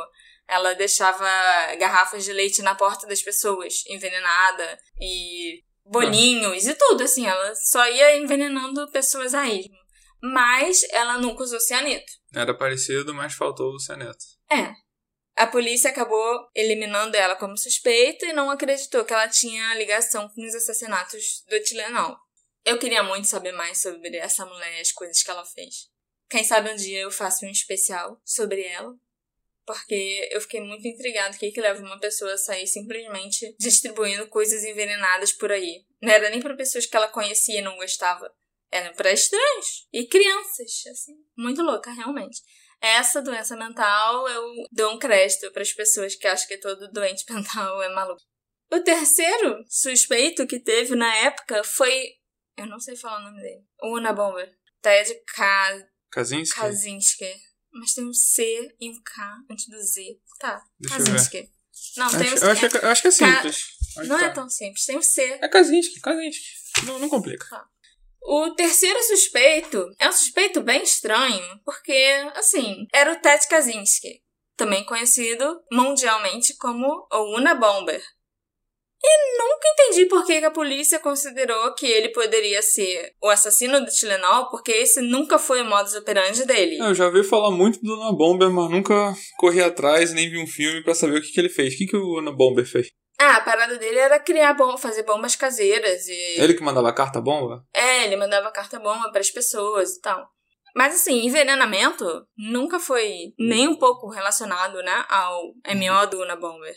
ela 0.46 0.74
deixava 0.74 1.26
garrafas 1.76 2.24
de 2.24 2.32
leite 2.32 2.60
na 2.60 2.74
porta 2.74 3.06
das 3.06 3.22
pessoas, 3.22 3.84
envenenada 3.86 4.78
e 5.00 5.64
bolinhos 5.90 6.66
e 6.66 6.74
tudo, 6.74 7.02
assim. 7.02 7.26
Ela 7.26 7.54
só 7.54 7.86
ia 7.88 8.16
envenenando 8.16 8.90
pessoas 8.90 9.34
a 9.34 9.46
esmo. 9.48 9.76
Mas 10.22 10.82
ela 10.90 11.18
nunca 11.18 11.42
usou 11.42 11.60
cianeto. 11.60 12.12
Era 12.34 12.56
parecido, 12.56 13.14
mas 13.14 13.34
faltou 13.34 13.74
o 13.74 13.78
cianeto. 13.78 14.24
É. 14.50 14.72
A 15.36 15.46
polícia 15.46 15.90
acabou 15.90 16.48
eliminando 16.54 17.16
ela 17.16 17.36
como 17.36 17.56
suspeita 17.56 18.26
e 18.26 18.32
não 18.32 18.50
acreditou 18.50 19.04
que 19.04 19.12
ela 19.12 19.28
tinha 19.28 19.74
ligação 19.76 20.28
com 20.28 20.44
os 20.44 20.54
assassinatos 20.54 21.44
do 21.48 21.62
Tilenol. 21.62 22.16
Eu 22.64 22.78
queria 22.78 23.04
muito 23.04 23.28
saber 23.28 23.52
mais 23.52 23.80
sobre 23.80 24.16
essa 24.16 24.44
mulher 24.44 24.76
e 24.76 24.80
as 24.80 24.90
coisas 24.90 25.22
que 25.22 25.30
ela 25.30 25.44
fez. 25.44 25.88
Quem 26.28 26.42
sabe 26.42 26.70
um 26.70 26.76
dia 26.76 27.00
eu 27.00 27.10
faço 27.10 27.46
um 27.46 27.50
especial 27.50 28.20
sobre 28.24 28.62
ela. 28.62 28.92
Porque 29.68 30.26
eu 30.32 30.40
fiquei 30.40 30.62
muito 30.62 30.88
intrigado 30.88 31.36
o 31.36 31.38
que, 31.38 31.52
que 31.52 31.60
leva 31.60 31.78
uma 31.84 32.00
pessoa 32.00 32.32
a 32.32 32.38
sair 32.38 32.66
simplesmente 32.66 33.54
distribuindo 33.58 34.26
coisas 34.28 34.64
envenenadas 34.64 35.30
por 35.30 35.52
aí. 35.52 35.84
Não 36.00 36.10
era 36.10 36.30
nem 36.30 36.40
para 36.40 36.56
pessoas 36.56 36.86
que 36.86 36.96
ela 36.96 37.08
conhecia 37.08 37.58
e 37.58 37.62
não 37.62 37.76
gostava. 37.76 38.34
Era 38.72 38.94
para 38.94 39.12
estranhos. 39.12 39.86
E 39.92 40.06
crianças, 40.06 40.86
assim. 40.90 41.12
Muito 41.36 41.60
louca, 41.60 41.92
realmente. 41.92 42.40
Essa 42.80 43.20
doença 43.20 43.58
mental 43.58 44.26
eu 44.26 44.42
dou 44.72 44.94
um 44.94 44.98
crédito 44.98 45.52
para 45.52 45.60
as 45.60 45.72
pessoas 45.74 46.14
que 46.14 46.26
acham 46.26 46.48
que 46.48 46.56
todo 46.56 46.90
doente 46.90 47.26
mental 47.30 47.82
é 47.82 47.90
maluco. 47.90 48.22
O 48.72 48.80
terceiro 48.80 49.66
suspeito 49.68 50.46
que 50.46 50.58
teve 50.58 50.96
na 50.96 51.14
época 51.16 51.62
foi. 51.62 52.14
Eu 52.56 52.64
não 52.64 52.80
sei 52.80 52.96
falar 52.96 53.20
o 53.20 53.24
nome 53.24 53.42
dele. 53.42 53.66
O 53.82 53.98
Una 53.98 54.14
Bomber. 54.14 54.50
Ted 54.80 55.14
Ka... 55.36 55.86
Kaczynski? 56.10 56.58
Kaczynski. 56.58 57.47
Mas 57.78 57.94
tem 57.94 58.04
um 58.04 58.12
C 58.12 58.74
e 58.80 58.90
um 58.90 59.02
K 59.02 59.44
antes 59.50 59.68
do 59.68 59.80
Z. 59.80 60.18
Tá. 60.38 60.64
Deixa 60.80 60.96
eu 60.96 61.04
Kaczynski. 61.04 61.50
Não, 61.96 62.10
tem 62.10 62.20
Acho, 62.20 62.34
os 62.34 62.42
eu, 62.42 62.50
acho 62.50 62.68
que, 62.68 62.76
eu 62.76 62.88
acho 62.88 63.02
que 63.02 63.08
é 63.08 63.10
simples. 63.10 63.64
Mas 63.96 64.08
Não 64.08 64.18
tá. 64.18 64.26
é 64.26 64.30
tão 64.30 64.48
simples, 64.48 64.84
tem 64.84 64.96
o 64.96 65.02
C. 65.02 65.22
É 65.40 65.48
Kaczynski, 65.48 66.00
Kaczynski. 66.00 66.44
Não, 66.84 66.98
não 66.98 67.08
complica. 67.08 67.46
O 68.20 68.50
terceiro 68.50 69.00
suspeito 69.04 69.90
é 69.98 70.08
um 70.08 70.12
suspeito 70.12 70.60
bem 70.60 70.82
estranho, 70.82 71.60
porque, 71.64 71.94
assim, 72.34 72.86
era 72.92 73.12
o 73.12 73.20
Ted 73.20 73.46
Kaczynski, 73.46 74.22
também 74.56 74.84
conhecido 74.84 75.62
mundialmente 75.72 76.54
como 76.54 77.06
o 77.10 77.36
Una 77.36 77.54
Bomber. 77.54 78.02
E 79.02 79.38
nunca 79.38 79.68
entendi 79.68 80.06
por 80.06 80.24
que 80.26 80.32
a 80.44 80.50
polícia 80.50 80.98
considerou 80.98 81.72
que 81.74 81.86
ele 81.86 82.08
poderia 82.08 82.60
ser 82.62 83.12
o 83.22 83.28
assassino 83.28 83.80
do 83.80 83.90
Tilenol, 83.90 84.50
porque 84.50 84.72
esse 84.72 85.00
nunca 85.00 85.38
foi 85.38 85.62
o 85.62 85.64
modus 85.64 85.94
operandi 85.94 86.44
dele. 86.44 86.78
Eu 86.78 86.94
já 86.94 87.06
ouvi 87.06 87.22
falar 87.22 87.52
muito 87.52 87.80
do 87.80 87.94
Ana 87.94 88.12
Bomber, 88.12 88.50
mas 88.50 88.70
nunca 88.70 89.14
corri 89.36 89.62
atrás 89.62 90.12
nem 90.12 90.28
vi 90.28 90.38
um 90.38 90.46
filme 90.46 90.82
pra 90.82 90.94
saber 90.94 91.18
o 91.18 91.22
que, 91.22 91.32
que 91.32 91.40
ele 91.40 91.48
fez. 91.48 91.74
O 91.74 91.76
que, 91.76 91.86
que 91.86 91.96
o 91.96 92.18
Ana 92.18 92.32
Bomber 92.32 92.66
fez? 92.66 92.88
Ah, 93.20 93.36
a 93.36 93.40
parada 93.40 93.76
dele 93.76 93.98
era 93.98 94.20
criar 94.20 94.54
bom, 94.54 94.76
fazer 94.76 95.02
bombas 95.02 95.34
caseiras 95.34 96.06
e 96.06 96.40
Ele 96.40 96.54
que 96.54 96.62
mandava 96.62 96.92
carta 96.92 97.20
bomba? 97.20 97.64
É, 97.74 98.04
ele 98.04 98.16
mandava 98.16 98.50
carta 98.52 98.78
bomba 98.78 99.10
para 99.10 99.20
as 99.20 99.30
pessoas 99.30 99.96
e 99.96 100.00
tal. 100.00 100.28
Mas 100.74 100.94
assim, 100.94 101.26
envenenamento 101.26 102.04
nunca 102.36 102.78
foi 102.78 103.32
nem 103.36 103.66
um 103.66 103.76
pouco 103.76 104.08
relacionado, 104.08 104.80
né, 104.82 105.04
ao 105.08 105.46
MO 105.74 106.06
do 106.08 106.20
Una 106.20 106.36
Bomber. 106.36 106.76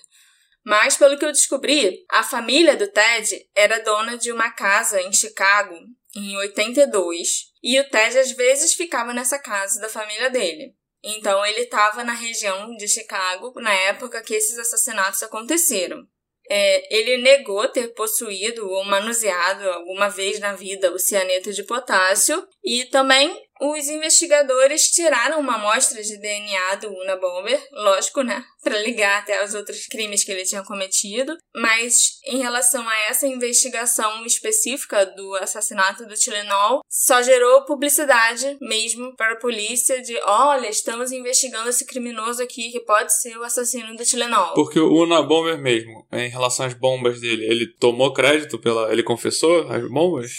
Mas 0.63 0.95
pelo 0.95 1.17
que 1.17 1.25
eu 1.25 1.31
descobri, 1.31 2.05
a 2.09 2.23
família 2.23 2.75
do 2.75 2.87
Ted 2.87 3.49
era 3.55 3.79
dona 3.79 4.17
de 4.17 4.31
uma 4.31 4.51
casa 4.51 5.01
em 5.01 5.11
Chicago 5.11 5.75
em 6.15 6.37
82, 6.37 7.51
e 7.63 7.79
o 7.79 7.89
Ted 7.89 8.17
às 8.19 8.31
vezes 8.31 8.73
ficava 8.73 9.13
nessa 9.13 9.39
casa 9.39 9.79
da 9.79 9.89
família 9.89 10.29
dele. 10.29 10.75
Então 11.03 11.43
ele 11.45 11.61
estava 11.61 12.03
na 12.03 12.13
região 12.13 12.75
de 12.75 12.87
Chicago 12.87 13.53
na 13.59 13.73
época 13.73 14.21
que 14.21 14.35
esses 14.35 14.57
assassinatos 14.57 15.23
aconteceram. 15.23 16.05
É, 16.49 16.95
ele 16.95 17.21
negou 17.21 17.67
ter 17.69 17.93
possuído 17.93 18.69
ou 18.69 18.83
manuseado 18.83 19.69
alguma 19.69 20.09
vez 20.09 20.39
na 20.39 20.53
vida 20.53 20.91
o 20.91 20.99
cianeto 20.99 21.53
de 21.53 21.63
potássio 21.63 22.45
e 22.63 22.85
também 22.85 23.33
os 23.61 23.87
investigadores 23.87 24.89
tiraram 24.89 25.39
uma 25.39 25.55
amostra 25.55 26.01
de 26.01 26.17
DNA 26.17 26.75
do 26.75 26.89
Una 26.89 27.15
Bomber, 27.15 27.61
lógico, 27.71 28.23
né, 28.23 28.43
para 28.63 28.79
ligar 28.79 29.19
até 29.19 29.43
os 29.45 29.53
outros 29.53 29.85
crimes 29.85 30.23
que 30.23 30.31
ele 30.31 30.43
tinha 30.43 30.63
cometido, 30.63 31.37
mas 31.55 32.19
em 32.25 32.39
relação 32.39 32.87
a 32.89 32.97
essa 33.09 33.27
investigação 33.27 34.25
específica 34.25 35.05
do 35.05 35.35
assassinato 35.35 36.07
do 36.07 36.15
Tilenol, 36.15 36.81
só 36.89 37.21
gerou 37.21 37.65
publicidade 37.65 38.57
mesmo 38.59 39.15
para 39.15 39.33
a 39.33 39.39
polícia 39.39 40.01
de, 40.01 40.17
olha, 40.23 40.67
estamos 40.67 41.11
investigando 41.11 41.69
esse 41.69 41.85
criminoso 41.85 42.41
aqui 42.41 42.71
que 42.71 42.79
pode 42.79 43.15
ser 43.21 43.37
o 43.37 43.43
assassino 43.43 43.95
do 43.95 44.03
Tilenol. 44.03 44.55
Porque 44.55 44.79
o 44.79 45.03
Una 45.03 45.21
Bomber 45.21 45.57
mesmo, 45.57 46.07
em 46.11 46.29
relação 46.29 46.65
às 46.65 46.73
bombas 46.73 47.19
dele, 47.21 47.45
ele 47.45 47.67
tomou 47.67 48.13
crédito 48.13 48.57
pela. 48.57 48.91
Ele 48.91 49.03
confessou 49.03 49.69
as 49.69 49.87
bombas? 49.89 50.31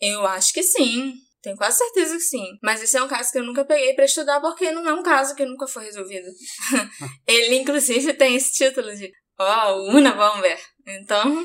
Eu 0.00 0.26
acho 0.26 0.52
que 0.52 0.62
sim. 0.62 1.14
Tenho 1.42 1.56
quase 1.56 1.78
certeza 1.78 2.14
que 2.14 2.20
sim. 2.20 2.58
Mas 2.62 2.82
esse 2.82 2.96
é 2.96 3.02
um 3.02 3.08
caso 3.08 3.32
que 3.32 3.38
eu 3.38 3.44
nunca 3.44 3.64
peguei 3.64 3.94
pra 3.94 4.04
estudar 4.04 4.40
porque 4.40 4.70
não 4.70 4.86
é 4.88 4.92
um 4.92 5.02
caso 5.02 5.34
que 5.34 5.44
nunca 5.44 5.66
foi 5.66 5.84
resolvido. 5.84 6.26
Ele, 7.26 7.56
inclusive, 7.56 8.12
tem 8.14 8.36
esse 8.36 8.52
título 8.52 8.94
de 8.94 9.10
Ó, 9.38 9.72
oh, 9.72 9.96
Una 9.96 10.12
Bomber. 10.12 10.58
Então. 10.86 11.44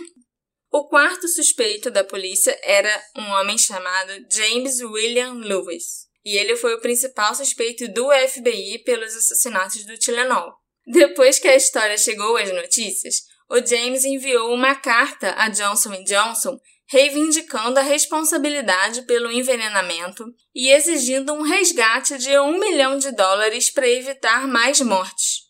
O 0.72 0.90
quarto 0.90 1.26
suspeito 1.30 1.90
da 1.90 2.04
polícia 2.04 2.60
era 2.62 3.04
um 3.18 3.30
homem 3.32 3.58
chamado 3.58 4.12
James 4.30 4.82
William 4.82 5.36
Lewis. 5.36 6.06
E 6.26 6.38
ele 6.38 6.58
foi 6.58 6.74
o 6.74 6.82
principal 6.82 7.34
suspeito 7.34 7.88
do 7.88 8.10
FBI 8.12 8.84
pelos 8.84 9.16
assassinatos 9.16 9.86
do 9.86 9.98
Tilenol. 9.98 10.52
Depois 10.86 11.40
que 11.40 11.48
a 11.48 11.56
história 11.56 11.98
chegou 11.98 12.36
às 12.36 12.52
notícias, 12.52 13.22
o 13.50 13.66
James 13.66 14.04
enviou 14.04 14.54
uma 14.54 14.76
carta 14.76 15.34
a 15.38 15.48
Johnson 15.50 16.04
Johnson 16.04 16.58
reivindicando 16.88 17.80
a 17.80 17.84
responsabilidade 17.84 19.04
pelo 19.04 19.32
envenenamento 19.32 20.26
e 20.54 20.70
exigindo 20.70 21.34
um 21.34 21.42
resgate 21.42 22.18
de 22.18 22.38
um 22.40 22.60
milhão 22.60 22.98
de 22.98 23.12
dólares 23.12 23.72
para 23.72 23.88
evitar 23.88 24.48
mais 24.48 24.80
mortes. 24.82 25.46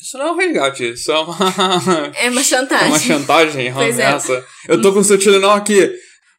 Isso 0.00 0.16
não 0.18 0.28
é 0.28 0.32
um 0.32 0.36
resgate, 0.36 0.92
isso 0.92 1.12
é 1.12 1.18
uma. 1.18 1.36
É 2.16 2.30
uma 2.30 2.40
é 2.40 2.44
chantagem. 2.44 2.88
uma 2.88 2.98
chantagem, 2.98 3.68
uma 3.70 3.82
Pois 3.82 3.98
é. 3.98 4.06
ameaça. 4.06 4.46
Eu 4.66 4.80
tô 4.80 4.92
com 4.92 5.00
o 5.00 5.04
seu 5.04 5.18
Tilenol 5.18 5.52
aqui. 5.52 5.94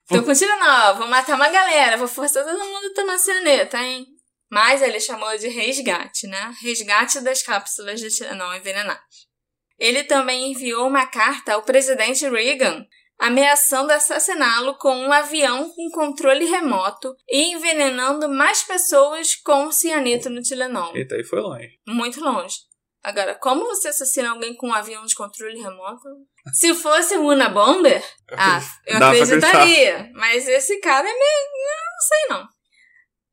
Tô 0.07 0.23
continuando, 0.23 0.65
ó, 0.65 0.93
vou 0.95 1.07
matar 1.07 1.35
uma 1.35 1.47
galera, 1.47 1.95
vou 1.95 2.07
forçar 2.07 2.43
todo 2.43 2.59
mundo 2.59 2.87
a 2.87 2.93
tomar 2.93 3.17
cianeta, 3.17 3.77
hein? 3.77 4.05
Mas 4.49 4.81
ele 4.81 4.99
chamou 4.99 5.37
de 5.37 5.47
resgate, 5.47 6.27
né? 6.27 6.53
Resgate 6.61 7.21
das 7.21 7.41
cápsulas 7.41 8.01
de 8.01 8.09
Tilenol 8.09 8.53
envenenadas. 8.55 8.99
Ele 9.79 10.03
também 10.03 10.51
enviou 10.51 10.87
uma 10.87 11.05
carta 11.05 11.53
ao 11.53 11.63
presidente 11.63 12.27
Reagan 12.27 12.85
ameaçando 13.21 13.93
assassiná-lo 13.93 14.73
com 14.79 14.95
um 14.95 15.13
avião 15.13 15.69
com 15.69 15.91
controle 15.91 16.45
remoto 16.45 17.15
e 17.29 17.53
envenenando 17.53 18.27
mais 18.27 18.63
pessoas 18.63 19.35
com 19.35 19.71
cianeto 19.71 20.27
no 20.27 20.41
Tilenol. 20.41 20.95
Eita, 20.95 21.13
aí 21.13 21.23
foi 21.23 21.39
longe. 21.39 21.69
Muito 21.87 22.19
longe. 22.19 22.55
Agora, 23.03 23.35
como 23.35 23.65
você 23.65 23.89
assassina 23.89 24.31
alguém 24.31 24.55
com 24.55 24.69
um 24.69 24.73
avião 24.73 25.05
de 25.05 25.13
controle 25.13 25.61
remoto? 25.61 26.01
Se 26.51 26.73
fosse 26.73 27.15
um 27.15 27.27
Una 27.27 27.47
Bomber, 27.47 28.03
ah, 28.31 28.59
eu 28.87 28.99
Dá 28.99 29.11
acreditaria. 29.11 30.09
Mas 30.13 30.47
esse 30.47 30.79
cara 30.79 31.07
é 31.07 31.13
meio. 31.13 31.19
Não 31.19 32.01
sei 32.07 32.27
não. 32.29 32.47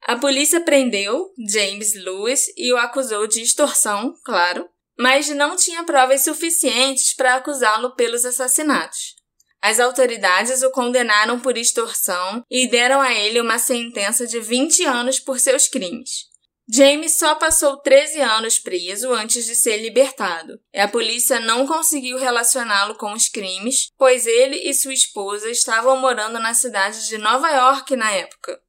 A 0.02 0.16
polícia 0.16 0.60
prendeu 0.60 1.32
James 1.50 1.94
Lewis 1.94 2.44
e 2.58 2.72
o 2.72 2.76
acusou 2.76 3.26
de 3.26 3.40
extorsão, 3.40 4.12
claro, 4.22 4.68
mas 4.98 5.28
não 5.30 5.56
tinha 5.56 5.84
provas 5.84 6.24
suficientes 6.24 7.14
para 7.14 7.36
acusá-lo 7.36 7.94
pelos 7.94 8.24
assassinatos. 8.26 9.17
As 9.62 9.80
autoridades 9.80 10.62
o 10.62 10.70
condenaram 10.70 11.40
por 11.40 11.56
extorsão 11.58 12.42
e 12.50 12.68
deram 12.68 13.00
a 13.00 13.12
ele 13.12 13.40
uma 13.40 13.58
sentença 13.58 14.26
de 14.26 14.38
20 14.40 14.84
anos 14.84 15.18
por 15.18 15.40
seus 15.40 15.66
crimes. 15.66 16.26
James 16.70 17.16
só 17.18 17.34
passou 17.34 17.78
13 17.78 18.20
anos 18.20 18.58
preso 18.58 19.12
antes 19.14 19.46
de 19.46 19.54
ser 19.54 19.78
libertado. 19.78 20.60
E 20.72 20.78
a 20.78 20.86
polícia 20.86 21.40
não 21.40 21.66
conseguiu 21.66 22.18
relacioná-lo 22.18 22.94
com 22.96 23.12
os 23.14 23.26
crimes, 23.28 23.88
pois 23.96 24.26
ele 24.26 24.56
e 24.56 24.74
sua 24.74 24.92
esposa 24.92 25.50
estavam 25.50 25.96
morando 25.96 26.38
na 26.38 26.52
cidade 26.52 27.08
de 27.08 27.16
Nova 27.16 27.48
York 27.50 27.96
na 27.96 28.10
época. 28.12 28.60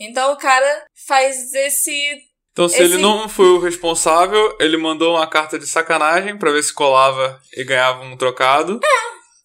Então 0.00 0.32
o 0.32 0.36
cara 0.38 0.86
faz 1.06 1.52
esse. 1.52 1.92
Então, 2.52 2.68
se 2.68 2.76
Esse- 2.82 2.84
ele 2.94 3.02
não 3.02 3.28
foi 3.28 3.46
o 3.50 3.58
responsável, 3.60 4.56
ele 4.58 4.76
mandou 4.78 5.14
uma 5.16 5.26
carta 5.26 5.58
de 5.58 5.66
sacanagem 5.66 6.38
pra 6.38 6.50
ver 6.52 6.62
se 6.62 6.72
colava 6.72 7.38
e 7.54 7.62
ganhava 7.64 8.02
um 8.02 8.16
trocado. 8.16 8.80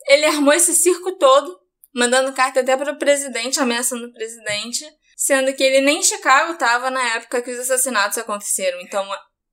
Ele 0.08 0.26
armou 0.26 0.54
esse 0.54 0.74
circo 0.74 1.18
todo, 1.18 1.60
mandando 1.94 2.34
carta 2.34 2.62
até 2.62 2.76
para 2.78 2.94
o 2.94 3.00
presidente, 3.00 3.60
ameaçando 3.60 4.06
o 4.06 4.14
presidente, 4.14 4.86
sendo 5.16 5.54
que 5.54 5.64
ele 5.64 5.82
nem 5.82 6.00
em 6.00 6.04
Chicago 6.04 6.54
estava 6.54 6.90
na 6.90 7.16
época 7.16 7.42
que 7.42 7.52
os 7.52 7.60
assassinatos 7.60 8.18
aconteceram. 8.18 8.80
Então 8.82 9.06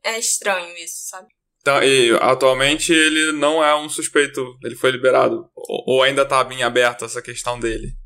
é 0.02 0.18
estranho 0.18 0.76
isso, 0.76 1.08
sabe? 1.08 1.28
Então, 1.60 1.82
e 1.82 2.14
atualmente 2.20 2.92
ele 2.92 3.32
não 3.32 3.64
é 3.64 3.74
um 3.74 3.88
suspeito, 3.88 4.44
ele 4.62 4.76
foi 4.76 4.90
liberado. 4.90 5.48
Ou, 5.56 5.84
ou 5.86 6.02
ainda 6.02 6.26
tá 6.26 6.44
bem 6.44 6.62
aberto 6.62 7.04
essa 7.04 7.22
questão 7.22 7.58
dele. 7.58 7.96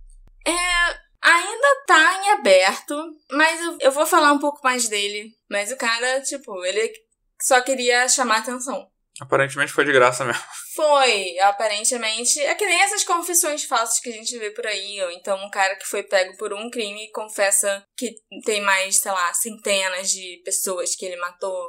Ainda 1.21 1.85
tá 1.87 2.23
em 2.23 2.31
aberto, 2.31 2.95
mas 3.33 3.61
eu, 3.61 3.79
eu 3.81 3.93
vou 3.93 4.07
falar 4.07 4.33
um 4.33 4.39
pouco 4.39 4.61
mais 4.63 4.89
dele. 4.89 5.33
Mas 5.51 5.73
o 5.73 5.77
cara, 5.77 6.21
tipo, 6.23 6.65
ele 6.65 6.93
só 7.43 7.61
queria 7.61 8.09
chamar 8.09 8.39
atenção. 8.39 8.89
Aparentemente 9.21 9.73
foi 9.73 9.85
de 9.85 9.93
graça 9.93 10.25
mesmo. 10.25 10.43
Foi, 10.75 11.37
aparentemente. 11.41 12.39
É 12.39 12.55
que 12.55 12.65
nem 12.65 12.81
essas 12.81 13.03
confissões 13.03 13.65
falsas 13.65 13.99
que 13.99 14.11
a 14.11 14.13
gente 14.13 14.39
vê 14.39 14.53
por 14.53 14.65
aí. 14.65 15.03
Ou 15.03 15.11
então 15.11 15.37
um 15.45 15.51
cara 15.51 15.75
que 15.75 15.85
foi 15.85 16.05
pego 16.05 16.37
por 16.37 16.53
um 16.53 16.71
crime 16.71 17.05
e 17.07 17.11
confessa 17.11 17.83
que 17.97 18.15
tem 18.45 18.61
mais, 18.61 19.01
sei 19.01 19.11
lá, 19.11 19.35
centenas 19.35 20.09
de 20.09 20.41
pessoas 20.45 20.95
que 20.95 21.05
ele 21.05 21.17
matou. 21.17 21.69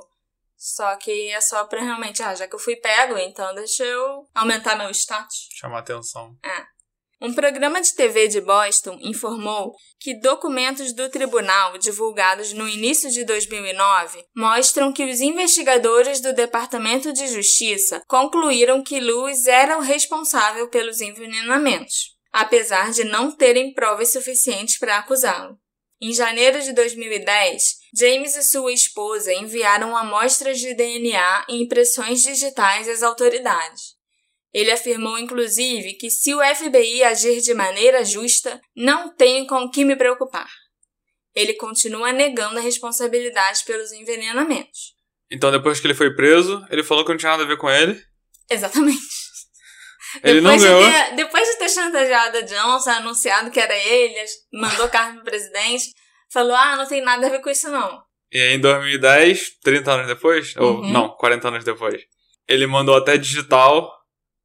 Só 0.55 0.95
que 0.97 1.29
é 1.29 1.41
só 1.41 1.65
pra 1.65 1.81
realmente, 1.81 2.21
ah, 2.21 2.35
já 2.35 2.47
que 2.47 2.53
eu 2.53 2.59
fui 2.59 2.75
pego, 2.75 3.17
então 3.17 3.55
deixa 3.55 3.83
eu 3.83 4.29
aumentar 4.35 4.75
meu 4.75 4.91
status. 4.91 5.47
Chamar 5.57 5.79
atenção. 5.79 6.37
Um 7.21 7.33
programa 7.33 7.81
de 7.81 7.93
TV 7.93 8.29
de 8.29 8.39
Boston 8.39 8.97
informou 9.01 9.75
que 9.99 10.17
documentos 10.21 10.93
do 10.93 11.09
tribunal 11.09 11.77
divulgados 11.77 12.53
no 12.53 12.65
início 12.65 13.11
de 13.11 13.25
2009 13.25 14.23
mostram 14.33 14.93
que 14.93 15.03
os 15.03 15.19
investigadores 15.19 16.21
do 16.21 16.31
Departamento 16.31 17.11
de 17.11 17.27
Justiça 17.27 18.01
concluíram 18.07 18.81
que 18.81 19.01
Lewis 19.01 19.47
era 19.47 19.77
o 19.77 19.81
responsável 19.81 20.69
pelos 20.69 21.01
envenenamentos, 21.01 22.15
apesar 22.31 22.91
de 22.91 23.03
não 23.03 23.29
terem 23.29 23.73
provas 23.73 24.13
suficientes 24.13 24.77
para 24.77 24.99
acusá-lo. 24.99 25.59
Em 26.01 26.13
janeiro 26.13 26.61
de 26.61 26.71
2010, 26.71 27.79
James 27.93 28.37
e 28.37 28.43
sua 28.43 28.71
esposa 28.71 29.33
enviaram 29.33 29.97
amostras 29.97 30.57
de 30.57 30.73
DNA 30.73 31.45
e 31.49 31.63
impressões 31.63 32.21
digitais 32.21 32.87
às 32.87 33.03
autoridades. 33.03 33.98
Ele 34.53 34.71
afirmou, 34.71 35.17
inclusive, 35.19 35.93
que 35.93 36.09
se 36.09 36.33
o 36.33 36.39
FBI 36.55 37.03
agir 37.03 37.41
de 37.41 37.53
maneira 37.53 38.03
justa, 38.03 38.59
não 38.75 39.15
tenho 39.15 39.45
com 39.45 39.63
o 39.63 39.69
que 39.69 39.85
me 39.85 39.95
preocupar. 39.95 40.47
Ele 41.35 41.53
continua 41.53 42.11
negando 42.11 42.57
a 42.57 42.61
responsabilidade 42.61 43.63
pelos 43.65 43.91
envenenamentos. 43.91 44.95
Então, 45.31 45.51
depois 45.51 45.79
que 45.79 45.85
ele 45.85 45.93
foi 45.93 46.15
preso, 46.15 46.65
ele 46.71 46.83
falou 46.83 47.05
que 47.05 47.11
não 47.11 47.17
tinha 47.17 47.31
nada 47.31 47.43
a 47.43 47.47
ver 47.47 47.57
com 47.57 47.69
ele. 47.69 48.01
Exatamente. 48.49 48.99
Ele 50.23 50.41
não 50.41 50.57
depois, 50.57 50.61
de 50.63 50.67
ganhou. 50.67 50.91
ter, 51.09 51.15
depois 51.17 51.47
de 51.47 51.57
ter 51.59 51.69
chantageado 51.69 52.37
a 52.39 52.41
Johnson, 52.41 52.89
anunciado 52.89 53.51
que 53.51 53.59
era 53.59 53.77
ele, 53.77 54.15
mandou 54.51 54.89
carta 54.89 55.13
pro 55.13 55.23
presidente, 55.23 55.85
falou: 56.33 56.55
ah, 56.55 56.75
não 56.75 56.87
tem 56.87 56.99
nada 56.99 57.27
a 57.27 57.29
ver 57.29 57.41
com 57.41 57.49
isso 57.51 57.69
não. 57.69 58.01
E 58.31 58.41
aí, 58.41 58.55
em 58.55 58.59
2010, 58.59 59.59
30 59.63 59.91
anos 59.91 60.07
depois, 60.07 60.55
ou 60.57 60.79
Uhum. 60.81 60.91
não, 60.91 61.09
40 61.09 61.47
anos 61.49 61.63
depois, 61.63 62.01
ele 62.47 62.65
mandou 62.65 62.95
até 62.95 63.17
digital 63.17 63.87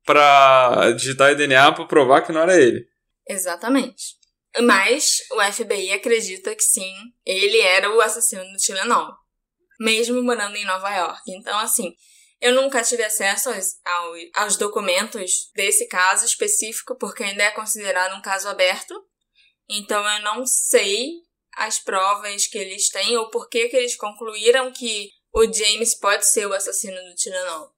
pra 0.05 0.93
digitar 0.93 1.33
o 1.33 1.37
DNA 1.37 1.73
pra 1.73 1.87
provar 1.87 2.23
que 2.23 2.33
não 2.33 2.43
era 2.43 2.61
ele. 2.61 2.87
Exatamente. 3.29 4.15
Mas 4.63 5.17
o 5.33 5.43
FBI 5.53 5.93
acredita 5.93 6.55
que 6.55 6.63
sim, 6.63 6.95
ele 7.27 7.59
era 7.61 7.91
o 7.91 8.01
assassino 8.01 8.45
do 8.45 8.57
Tylenol. 8.65 9.09
Mesmo 9.81 10.23
morando 10.23 10.57
em 10.57 10.65
Nova 10.65 10.89
York. 10.95 11.21
Então, 11.29 11.59
assim, 11.59 11.93
eu 12.41 12.55
nunca 12.55 12.83
tive 12.83 13.03
acesso 13.03 13.49
aos, 13.51 13.67
ao- 13.85 14.43
aos 14.45 14.57
documentos 14.57 15.51
desse 15.57 15.89
caso 15.89 16.25
específico, 16.25 16.97
porque 16.97 17.25
ainda 17.25 17.43
é 17.43 17.51
considerado 17.51 18.15
um 18.17 18.23
caso 18.23 18.47
aberto. 18.49 18.95
Então, 19.69 20.07
eu 20.09 20.23
não 20.23 20.47
sei 20.47 21.09
as 21.57 21.81
provas 21.81 22.47
que 22.47 22.59
eles 22.59 22.89
têm 22.91 23.17
ou 23.17 23.31
por 23.31 23.49
que, 23.49 23.69
que 23.69 23.77
eles 23.77 23.97
concluíram 23.97 24.73
que 24.73 25.11
o 25.33 25.45
James 25.53 25.99
pode 25.99 26.31
ser 26.31 26.47
o 26.47 26.53
assassino 26.53 26.97
do 26.97 27.15
Tylenol. 27.17 27.74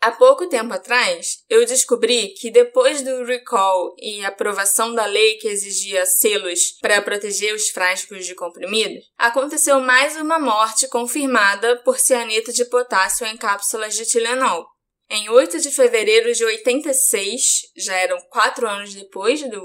Há 0.00 0.12
pouco 0.12 0.48
tempo 0.48 0.72
atrás, 0.72 1.42
eu 1.50 1.66
descobri 1.66 2.28
que 2.34 2.52
depois 2.52 3.02
do 3.02 3.24
recall 3.24 3.96
e 3.98 4.24
aprovação 4.24 4.94
da 4.94 5.04
lei 5.06 5.38
que 5.38 5.48
exigia 5.48 6.06
selos 6.06 6.78
para 6.80 7.02
proteger 7.02 7.52
os 7.52 7.70
frascos 7.70 8.24
de 8.24 8.34
comprimidos, 8.36 9.04
aconteceu 9.18 9.80
mais 9.80 10.14
uma 10.16 10.38
morte 10.38 10.86
confirmada 10.86 11.82
por 11.82 11.98
cianeto 11.98 12.52
de 12.52 12.64
potássio 12.66 13.26
em 13.26 13.36
cápsulas 13.36 13.96
de 13.96 14.06
Tilenol. 14.06 14.64
Em 15.10 15.28
8 15.30 15.58
de 15.60 15.70
fevereiro 15.70 16.32
de 16.32 16.44
86, 16.44 17.40
já 17.76 17.96
eram 17.96 18.18
quatro 18.30 18.68
anos 18.68 18.94
depois 18.94 19.40
do, 19.50 19.64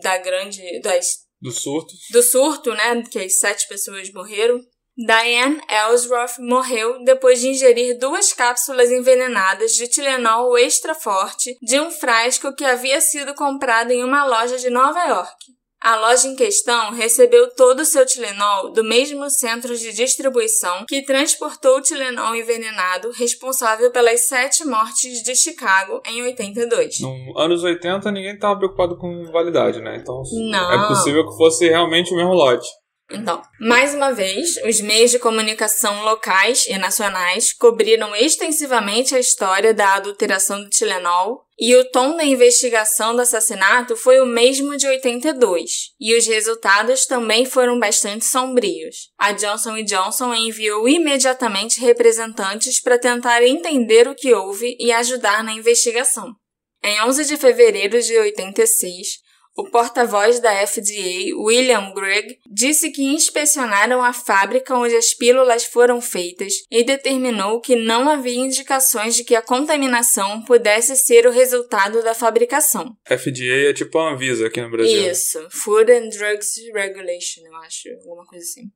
da 0.00 0.18
grande, 0.18 0.62
das 0.80 1.06
Do 1.40 1.50
surto. 1.50 1.92
do 2.10 2.22
surto, 2.22 2.72
né, 2.72 3.02
que 3.10 3.18
as 3.18 3.38
sete 3.38 3.66
pessoas 3.66 4.12
morreram, 4.12 4.60
Diane 5.04 5.60
Ellsworth 5.68 6.38
morreu 6.38 7.02
depois 7.04 7.40
de 7.40 7.48
ingerir 7.48 7.98
duas 7.98 8.32
cápsulas 8.32 8.90
envenenadas 8.90 9.72
de 9.72 9.88
Tilenol 9.88 10.56
extra 10.56 10.94
forte 10.94 11.56
de 11.60 11.80
um 11.80 11.90
frasco 11.90 12.54
que 12.54 12.64
havia 12.64 13.00
sido 13.00 13.34
comprado 13.34 13.90
em 13.90 14.04
uma 14.04 14.24
loja 14.24 14.56
de 14.58 14.70
Nova 14.70 15.02
York. 15.04 15.34
A 15.82 15.96
loja 15.96 16.28
em 16.28 16.36
questão 16.36 16.92
recebeu 16.92 17.52
todo 17.56 17.80
o 17.80 17.84
seu 17.84 18.06
Tilenol 18.06 18.70
do 18.72 18.84
mesmo 18.84 19.28
centro 19.28 19.76
de 19.76 19.92
distribuição 19.92 20.86
que 20.86 21.02
transportou 21.02 21.78
o 21.78 21.82
Tilenol 21.82 22.36
envenenado 22.36 23.10
responsável 23.10 23.90
pelas 23.90 24.28
sete 24.28 24.64
mortes 24.64 25.24
de 25.24 25.34
Chicago 25.34 26.00
em 26.06 26.22
82. 26.22 27.00
Nos 27.00 27.36
anos 27.36 27.64
80, 27.64 28.12
ninguém 28.12 28.38
tava 28.38 28.58
preocupado 28.58 28.96
com 28.96 29.24
validade, 29.32 29.80
né? 29.80 29.96
Então, 30.00 30.22
Não. 30.52 30.72
é 30.72 30.86
possível 30.86 31.28
que 31.28 31.36
fosse 31.36 31.68
realmente 31.68 32.12
o 32.12 32.16
mesmo 32.16 32.32
lote. 32.32 32.68
Então, 33.10 33.42
mais 33.60 33.94
uma 33.94 34.12
vez, 34.12 34.56
os 34.64 34.80
meios 34.80 35.10
de 35.10 35.18
comunicação 35.18 36.02
locais 36.02 36.66
e 36.66 36.78
nacionais 36.78 37.52
cobriram 37.52 38.14
extensivamente 38.16 39.14
a 39.14 39.18
história 39.18 39.74
da 39.74 39.94
adulteração 39.94 40.62
do 40.62 40.70
Tilenol 40.70 41.44
e 41.58 41.76
o 41.76 41.84
tom 41.90 42.16
da 42.16 42.24
investigação 42.24 43.14
do 43.14 43.20
assassinato 43.20 43.94
foi 43.96 44.20
o 44.20 44.26
mesmo 44.26 44.76
de 44.76 44.86
82, 44.86 45.90
e 46.00 46.16
os 46.16 46.26
resultados 46.26 47.06
também 47.06 47.44
foram 47.44 47.78
bastante 47.78 48.24
sombrios. 48.24 49.10
A 49.18 49.32
Johnson 49.32 49.82
Johnson 49.84 50.34
enviou 50.34 50.88
imediatamente 50.88 51.80
representantes 51.80 52.80
para 52.80 52.98
tentar 52.98 53.44
entender 53.44 54.08
o 54.08 54.14
que 54.14 54.32
houve 54.32 54.76
e 54.80 54.90
ajudar 54.90 55.44
na 55.44 55.52
investigação. 55.52 56.34
Em 56.82 57.00
11 57.02 57.26
de 57.26 57.36
fevereiro 57.36 58.00
de 58.02 58.18
86, 58.18 59.20
o 59.56 59.70
porta-voz 59.70 60.40
da 60.40 60.66
FDA, 60.66 61.36
William 61.36 61.92
Gregg, 61.92 62.38
disse 62.50 62.90
que 62.90 63.02
inspecionaram 63.02 64.02
a 64.02 64.12
fábrica 64.12 64.74
onde 64.74 64.96
as 64.96 65.12
pílulas 65.12 65.64
foram 65.64 66.00
feitas 66.00 66.54
e 66.70 66.82
determinou 66.82 67.60
que 67.60 67.76
não 67.76 68.08
havia 68.08 68.38
indicações 68.38 69.14
de 69.14 69.24
que 69.24 69.34
a 69.34 69.42
contaminação 69.42 70.42
pudesse 70.44 70.96
ser 70.96 71.26
o 71.26 71.30
resultado 71.30 72.02
da 72.02 72.14
fabricação. 72.14 72.96
FDA 73.06 73.70
é 73.70 73.72
tipo 73.72 73.98
a 73.98 74.12
Anvisa 74.12 74.46
aqui 74.46 74.60
no 74.60 74.70
Brasil. 74.70 75.10
Isso, 75.10 75.46
Food 75.50 75.92
and 75.92 76.08
Drugs 76.08 76.54
Regulation, 76.74 77.42
eu 77.44 77.56
acho, 77.56 77.88
alguma 78.04 78.26
coisa 78.26 78.44
assim. 78.44 78.70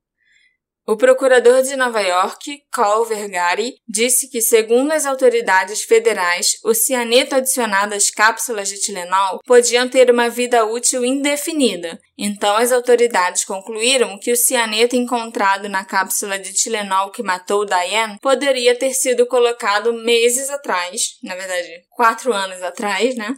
O 0.89 0.97
procurador 0.97 1.65
de 1.65 1.75
Nova 1.75 2.01
York, 2.01 2.63
Carl 2.71 3.05
Vergari, 3.05 3.75
disse 3.89 4.31
que, 4.31 4.41
segundo 4.41 4.93
as 4.93 5.05
autoridades 5.05 5.83
federais, 5.83 6.53
o 6.63 6.73
cianeto 6.73 7.35
adicionado 7.35 7.93
às 7.93 8.09
cápsulas 8.09 8.69
de 8.69 8.79
Tilenol 8.79 9.41
podiam 9.45 9.89
ter 9.89 10.09
uma 10.13 10.29
vida 10.29 10.65
útil 10.65 11.05
indefinida. 11.05 11.99
Então, 12.17 12.57
as 12.57 12.71
autoridades 12.71 13.45
concluíram 13.45 14.17
que 14.17 14.31
o 14.31 14.37
cianeto 14.37 14.95
encontrado 14.95 15.69
na 15.69 15.85
cápsula 15.85 16.39
de 16.39 16.53
Tilenol 16.53 17.11
que 17.11 17.21
matou 17.21 17.67
Diane 17.67 18.21
poderia 18.23 18.79
ter 18.79 18.95
sido 18.95 19.27
colocado 19.27 19.93
meses 19.93 20.49
atrás, 20.51 21.17
na 21.21 21.35
verdade, 21.35 21.83
quatro 21.91 22.33
anos 22.33 22.63
atrás, 22.63 23.17
né? 23.17 23.35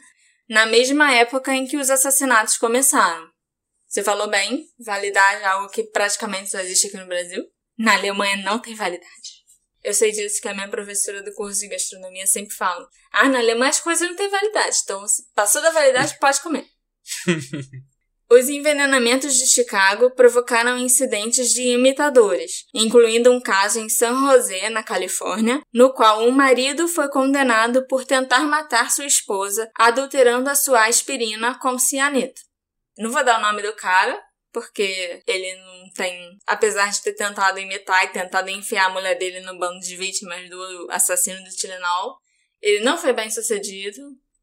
Na 0.50 0.66
mesma 0.66 1.14
época 1.14 1.54
em 1.54 1.66
que 1.66 1.78
os 1.78 1.88
assassinatos 1.88 2.58
começaram. 2.58 3.37
Você 3.88 4.02
falou 4.02 4.28
bem, 4.28 4.66
validade 4.78 5.42
é 5.42 5.46
algo 5.46 5.70
que 5.70 5.82
praticamente 5.82 6.50
só 6.50 6.60
existe 6.60 6.88
aqui 6.88 6.98
no 6.98 7.06
Brasil. 7.06 7.42
Na 7.78 7.94
Alemanha 7.94 8.36
não 8.44 8.58
tem 8.58 8.74
validade. 8.74 9.38
Eu 9.82 9.94
sei 9.94 10.12
disso 10.12 10.42
que 10.42 10.48
a 10.48 10.54
minha 10.54 10.68
professora 10.68 11.22
do 11.22 11.32
curso 11.32 11.60
de 11.60 11.68
gastronomia 11.68 12.26
sempre 12.26 12.54
fala. 12.54 12.86
Ah, 13.10 13.28
na 13.28 13.38
Alemanha 13.38 13.70
as 13.70 13.80
coisas 13.80 14.06
não 14.06 14.16
têm 14.16 14.28
validade, 14.28 14.76
então 14.84 15.06
se 15.08 15.22
passou 15.34 15.62
da 15.62 15.70
validade, 15.70 16.18
pode 16.18 16.40
comer. 16.40 16.66
Os 18.30 18.50
envenenamentos 18.50 19.34
de 19.34 19.46
Chicago 19.46 20.10
provocaram 20.10 20.76
incidentes 20.76 21.48
de 21.48 21.62
imitadores, 21.62 22.66
incluindo 22.74 23.32
um 23.32 23.40
caso 23.40 23.80
em 23.80 23.88
San 23.88 24.14
José, 24.26 24.68
na 24.68 24.82
Califórnia, 24.82 25.62
no 25.72 25.94
qual 25.94 26.22
um 26.28 26.30
marido 26.30 26.86
foi 26.88 27.08
condenado 27.08 27.86
por 27.86 28.04
tentar 28.04 28.40
matar 28.40 28.90
sua 28.90 29.06
esposa, 29.06 29.70
adulterando 29.74 30.50
a 30.50 30.54
sua 30.54 30.86
aspirina 30.86 31.58
com 31.58 31.78
cianeto. 31.78 32.42
Não 32.98 33.10
vou 33.10 33.24
dar 33.24 33.38
o 33.38 33.42
nome 33.42 33.62
do 33.62 33.72
cara, 33.74 34.20
porque 34.52 35.22
ele 35.26 35.54
não 35.54 35.90
tem. 35.94 36.36
Apesar 36.46 36.90
de 36.90 37.02
ter 37.02 37.12
tentado 37.12 37.58
imitar 37.58 38.04
e 38.04 38.08
tentado 38.08 38.50
enfiar 38.50 38.86
a 38.86 38.90
mulher 38.90 39.16
dele 39.16 39.40
no 39.40 39.58
bando 39.58 39.78
de 39.80 39.96
vítimas 39.96 40.50
do 40.50 40.88
assassino 40.90 41.42
do 41.44 41.50
Tilenol, 41.50 42.18
ele 42.60 42.80
não 42.80 42.98
foi 42.98 43.12
bem 43.12 43.30
sucedido. 43.30 44.00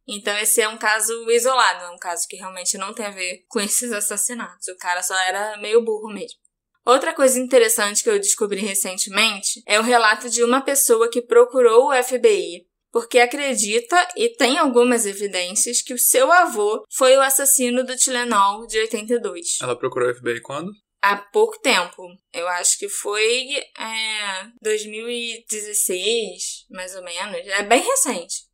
Então 0.07 0.37
esse 0.37 0.61
é 0.61 0.69
um 0.69 0.77
caso 0.77 1.29
isolado, 1.31 1.85
é 1.85 1.89
um 1.89 1.97
caso 1.97 2.27
que 2.27 2.37
realmente 2.37 2.77
não 2.77 2.93
tem 2.93 3.07
a 3.07 3.11
ver 3.11 3.43
com 3.49 3.59
esses 3.59 3.91
assassinatos. 3.91 4.67
O 4.67 4.77
cara 4.77 5.03
só 5.03 5.17
era 5.17 5.57
meio 5.57 5.83
burro 5.83 6.13
mesmo. 6.13 6.39
Outra 6.85 7.13
coisa 7.13 7.39
interessante 7.39 8.03
que 8.03 8.09
eu 8.09 8.19
descobri 8.19 8.61
recentemente 8.61 9.63
é 9.65 9.79
o 9.79 9.83
relato 9.83 10.29
de 10.29 10.43
uma 10.43 10.61
pessoa 10.61 11.09
que 11.09 11.21
procurou 11.21 11.89
o 11.89 12.03
FBI 12.03 12.67
porque 12.95 13.19
acredita 13.19 14.07
e 14.15 14.29
tem 14.29 14.57
algumas 14.57 15.05
evidências 15.05 15.81
que 15.81 15.93
o 15.93 15.99
seu 15.99 16.31
avô 16.31 16.81
foi 16.89 17.17
o 17.17 17.21
assassino 17.21 17.83
do 17.83 17.97
Tilenol 17.97 18.65
de 18.67 18.79
82. 18.79 19.57
Ela 19.61 19.77
procurou 19.77 20.09
o 20.09 20.15
FBI 20.15 20.39
quando? 20.39 20.71
Há 21.01 21.17
pouco 21.17 21.59
tempo. 21.59 22.01
Eu 22.31 22.47
acho 22.47 22.79
que 22.79 22.87
foi 22.87 23.49
é, 23.77 24.47
2016, 24.61 26.67
mais 26.69 26.95
ou 26.95 27.03
menos. 27.03 27.45
É 27.45 27.63
bem 27.63 27.81
recente. 27.81 28.45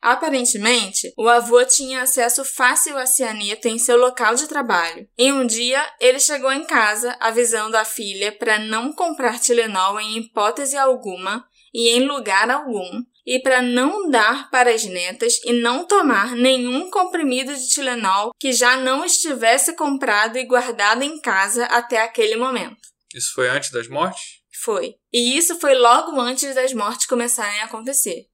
Aparentemente, 0.00 1.12
o 1.14 1.28
avô 1.28 1.62
tinha 1.66 2.00
acesso 2.00 2.46
fácil 2.46 2.96
a 2.96 3.04
cianeto 3.04 3.68
em 3.68 3.78
seu 3.78 3.98
local 3.98 4.34
de 4.34 4.48
trabalho. 4.48 5.06
E 5.18 5.30
um 5.30 5.46
dia, 5.46 5.86
ele 6.00 6.18
chegou 6.18 6.50
em 6.50 6.64
casa 6.64 7.14
avisando 7.20 7.76
a 7.76 7.84
filha 7.84 8.32
para 8.32 8.58
não 8.58 8.94
comprar 8.94 9.38
Tilenol 9.38 10.00
em 10.00 10.16
hipótese 10.16 10.74
alguma 10.74 11.46
e 11.74 11.90
em 11.90 12.06
lugar 12.06 12.50
algum, 12.50 13.02
e 13.28 13.38
para 13.38 13.60
não 13.60 14.08
dar 14.08 14.50
para 14.50 14.70
as 14.70 14.84
netas 14.84 15.38
e 15.44 15.52
não 15.52 15.84
tomar 15.84 16.34
nenhum 16.34 16.88
comprimido 16.88 17.54
de 17.54 17.68
Tilenol 17.68 18.32
que 18.40 18.54
já 18.54 18.78
não 18.78 19.04
estivesse 19.04 19.74
comprado 19.74 20.38
e 20.38 20.46
guardado 20.46 21.02
em 21.02 21.20
casa 21.20 21.66
até 21.66 22.00
aquele 22.00 22.36
momento. 22.36 22.88
Isso 23.14 23.34
foi 23.34 23.50
antes 23.50 23.70
das 23.70 23.86
mortes? 23.86 24.38
Foi. 24.64 24.94
E 25.12 25.36
isso 25.36 25.60
foi 25.60 25.74
logo 25.74 26.18
antes 26.18 26.54
das 26.54 26.72
mortes 26.72 27.06
começarem 27.06 27.60
a 27.60 27.66
acontecer. 27.66 28.24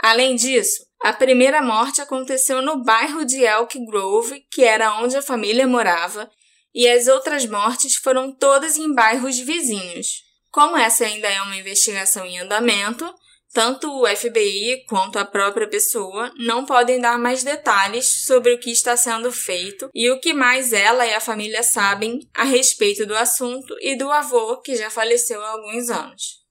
Além 0.00 0.36
disso, 0.36 0.86
a 1.02 1.12
primeira 1.12 1.60
morte 1.60 2.00
aconteceu 2.00 2.62
no 2.62 2.84
bairro 2.84 3.24
de 3.24 3.42
Elk 3.42 3.84
Grove, 3.84 4.46
que 4.52 4.62
era 4.62 5.00
onde 5.00 5.16
a 5.16 5.22
família 5.22 5.66
morava, 5.66 6.30
e 6.72 6.88
as 6.88 7.08
outras 7.08 7.44
mortes 7.44 7.96
foram 7.96 8.30
todas 8.30 8.76
em 8.76 8.94
bairros 8.94 9.36
vizinhos. 9.36 10.22
Como 10.52 10.76
essa 10.76 11.04
ainda 11.04 11.26
é 11.26 11.42
uma 11.42 11.56
investigação 11.56 12.24
em 12.24 12.38
andamento, 12.38 13.12
tanto 13.54 13.88
o 13.88 14.04
FBI 14.04 14.84
quanto 14.88 15.16
a 15.16 15.24
própria 15.24 15.68
pessoa 15.68 16.34
não 16.36 16.66
podem 16.66 17.00
dar 17.00 17.16
mais 17.16 17.44
detalhes 17.44 18.24
sobre 18.26 18.52
o 18.52 18.58
que 18.58 18.72
está 18.72 18.96
sendo 18.96 19.30
feito 19.30 19.88
e 19.94 20.10
o 20.10 20.18
que 20.18 20.32
mais 20.32 20.72
ela 20.72 21.06
e 21.06 21.14
a 21.14 21.20
família 21.20 21.62
sabem 21.62 22.28
a 22.34 22.42
respeito 22.42 23.06
do 23.06 23.14
assunto 23.14 23.72
e 23.80 23.96
do 23.96 24.10
avô 24.10 24.60
que 24.60 24.74
já 24.74 24.90
faleceu 24.90 25.40
há 25.40 25.50
alguns 25.50 25.88
anos. 25.88 26.42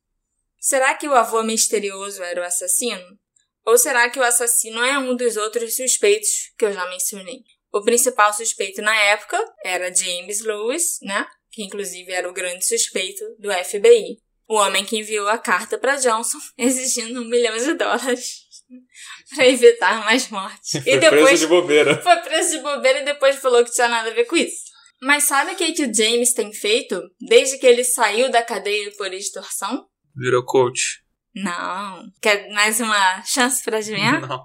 Será 0.58 0.96
que 0.96 1.06
o 1.06 1.14
avô 1.14 1.44
misterioso 1.44 2.24
era 2.24 2.40
o 2.40 2.46
assassino? 2.46 3.20
Ou 3.66 3.78
será 3.78 4.10
que 4.10 4.18
o 4.18 4.24
assassino 4.24 4.82
é 4.82 4.98
um 4.98 5.14
dos 5.14 5.36
outros 5.36 5.76
suspeitos 5.76 6.54
que 6.58 6.64
eu 6.64 6.72
já 6.72 6.90
mencionei? 6.90 7.42
O 7.74 7.82
principal 7.82 8.34
suspeito 8.34 8.82
na 8.82 8.96
época 8.96 9.38
era 9.66 9.94
James 9.94 10.42
Lewis, 10.42 11.00
né? 11.02 11.28
Que 11.52 11.64
inclusive 11.64 12.14
era 12.14 12.30
o 12.30 12.34
grande 12.34 12.66
suspeito 12.66 13.26
do 13.38 13.52
FBI. 13.52 14.22
O 14.54 14.56
homem 14.56 14.86
que 14.86 15.00
enviou 15.00 15.28
a 15.30 15.38
carta 15.40 15.80
para 15.80 15.96
Johnson 15.96 16.38
exigindo 16.56 17.24
um 17.24 17.26
milhão 17.26 17.58
de 17.58 17.74
dólares 17.74 18.44
para 19.36 19.48
evitar 19.48 20.06
mais 20.06 20.30
mortes. 20.30 20.74
Foi 20.84 20.94
e 20.94 20.98
depois 21.00 21.24
preso 21.24 21.42
de 21.42 21.48
bobeira. 21.48 22.02
Foi 22.04 22.18
preso 22.18 22.52
de 22.52 22.60
bobeira 22.60 23.00
e 23.00 23.06
depois 23.06 23.38
falou 23.38 23.66
que 23.66 23.72
tinha 23.72 23.88
nada 23.88 24.12
a 24.12 24.14
ver 24.14 24.26
com 24.26 24.36
isso. 24.36 24.72
Mas 25.02 25.24
sabe 25.24 25.54
o 25.54 25.56
que, 25.56 25.74
que 25.74 25.86
o 25.86 25.92
James 25.92 26.34
tem 26.34 26.54
feito 26.54 27.02
desde 27.20 27.58
que 27.58 27.66
ele 27.66 27.84
saiu 27.84 28.30
da 28.30 28.44
cadeia 28.44 28.92
por 28.96 29.12
extorsão? 29.12 29.88
Virou 30.16 30.46
coach. 30.46 31.02
Não. 31.34 32.04
Quer 32.22 32.48
mais 32.52 32.80
uma 32.80 33.24
chance 33.24 33.64
para 33.64 33.80
adivinhar? 33.80 34.22
Não. 34.22 34.40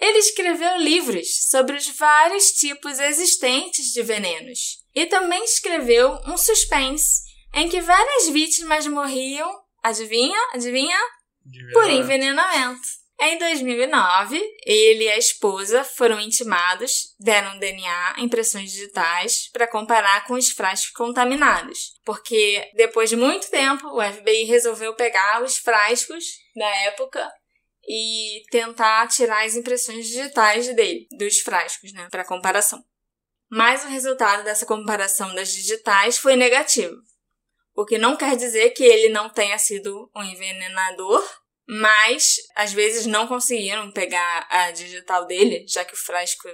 Ele 0.00 0.18
escreveu 0.20 0.78
livros 0.78 1.50
sobre 1.50 1.76
os 1.76 1.86
vários 1.98 2.46
tipos 2.52 2.98
existentes 2.98 3.92
de 3.92 4.02
venenos. 4.02 4.82
E 4.94 5.04
também 5.04 5.44
escreveu 5.44 6.18
um 6.26 6.38
suspense 6.38 7.30
em 7.54 7.68
que 7.68 7.80
várias 7.80 8.28
vítimas 8.28 8.86
morriam, 8.86 9.50
adivinha? 9.82 10.38
Adivinha? 10.52 10.98
Por 11.72 11.88
envenenamento. 11.90 13.02
Em 13.20 13.38
2009, 13.38 14.42
ele 14.66 15.04
e 15.04 15.08
a 15.08 15.16
esposa 15.16 15.84
foram 15.84 16.18
intimados, 16.18 17.14
deram 17.20 17.56
DNA, 17.58 18.16
impressões 18.18 18.72
digitais, 18.72 19.48
para 19.52 19.68
comparar 19.68 20.26
com 20.26 20.34
os 20.34 20.48
frascos 20.48 20.90
contaminados. 20.90 21.92
Porque 22.04 22.68
depois 22.74 23.08
de 23.08 23.16
muito 23.16 23.48
tempo, 23.48 23.86
o 23.88 24.02
FBI 24.02 24.42
resolveu 24.44 24.94
pegar 24.96 25.40
os 25.40 25.56
frascos 25.56 26.24
da 26.56 26.66
época 26.86 27.30
e 27.86 28.42
tentar 28.50 29.06
tirar 29.06 29.44
as 29.44 29.54
impressões 29.54 30.06
digitais 30.06 30.74
dele, 30.74 31.06
dos 31.16 31.38
frascos, 31.40 31.92
né, 31.92 32.08
para 32.10 32.24
comparação. 32.24 32.82
Mas 33.48 33.84
o 33.84 33.88
resultado 33.88 34.42
dessa 34.42 34.66
comparação 34.66 35.32
das 35.32 35.52
digitais 35.52 36.18
foi 36.18 36.34
negativo. 36.34 36.96
O 37.74 37.84
que 37.84 37.98
não 37.98 38.16
quer 38.16 38.36
dizer 38.36 38.70
que 38.70 38.84
ele 38.84 39.08
não 39.08 39.30
tenha 39.30 39.58
sido 39.58 40.10
um 40.14 40.22
envenenador, 40.22 41.22
mas 41.66 42.36
às 42.54 42.72
vezes 42.72 43.06
não 43.06 43.26
conseguiram 43.26 43.90
pegar 43.92 44.46
a 44.50 44.70
digital 44.72 45.26
dele, 45.26 45.64
já 45.66 45.84
que 45.84 45.94
o 45.94 45.96
frasco 45.96 46.48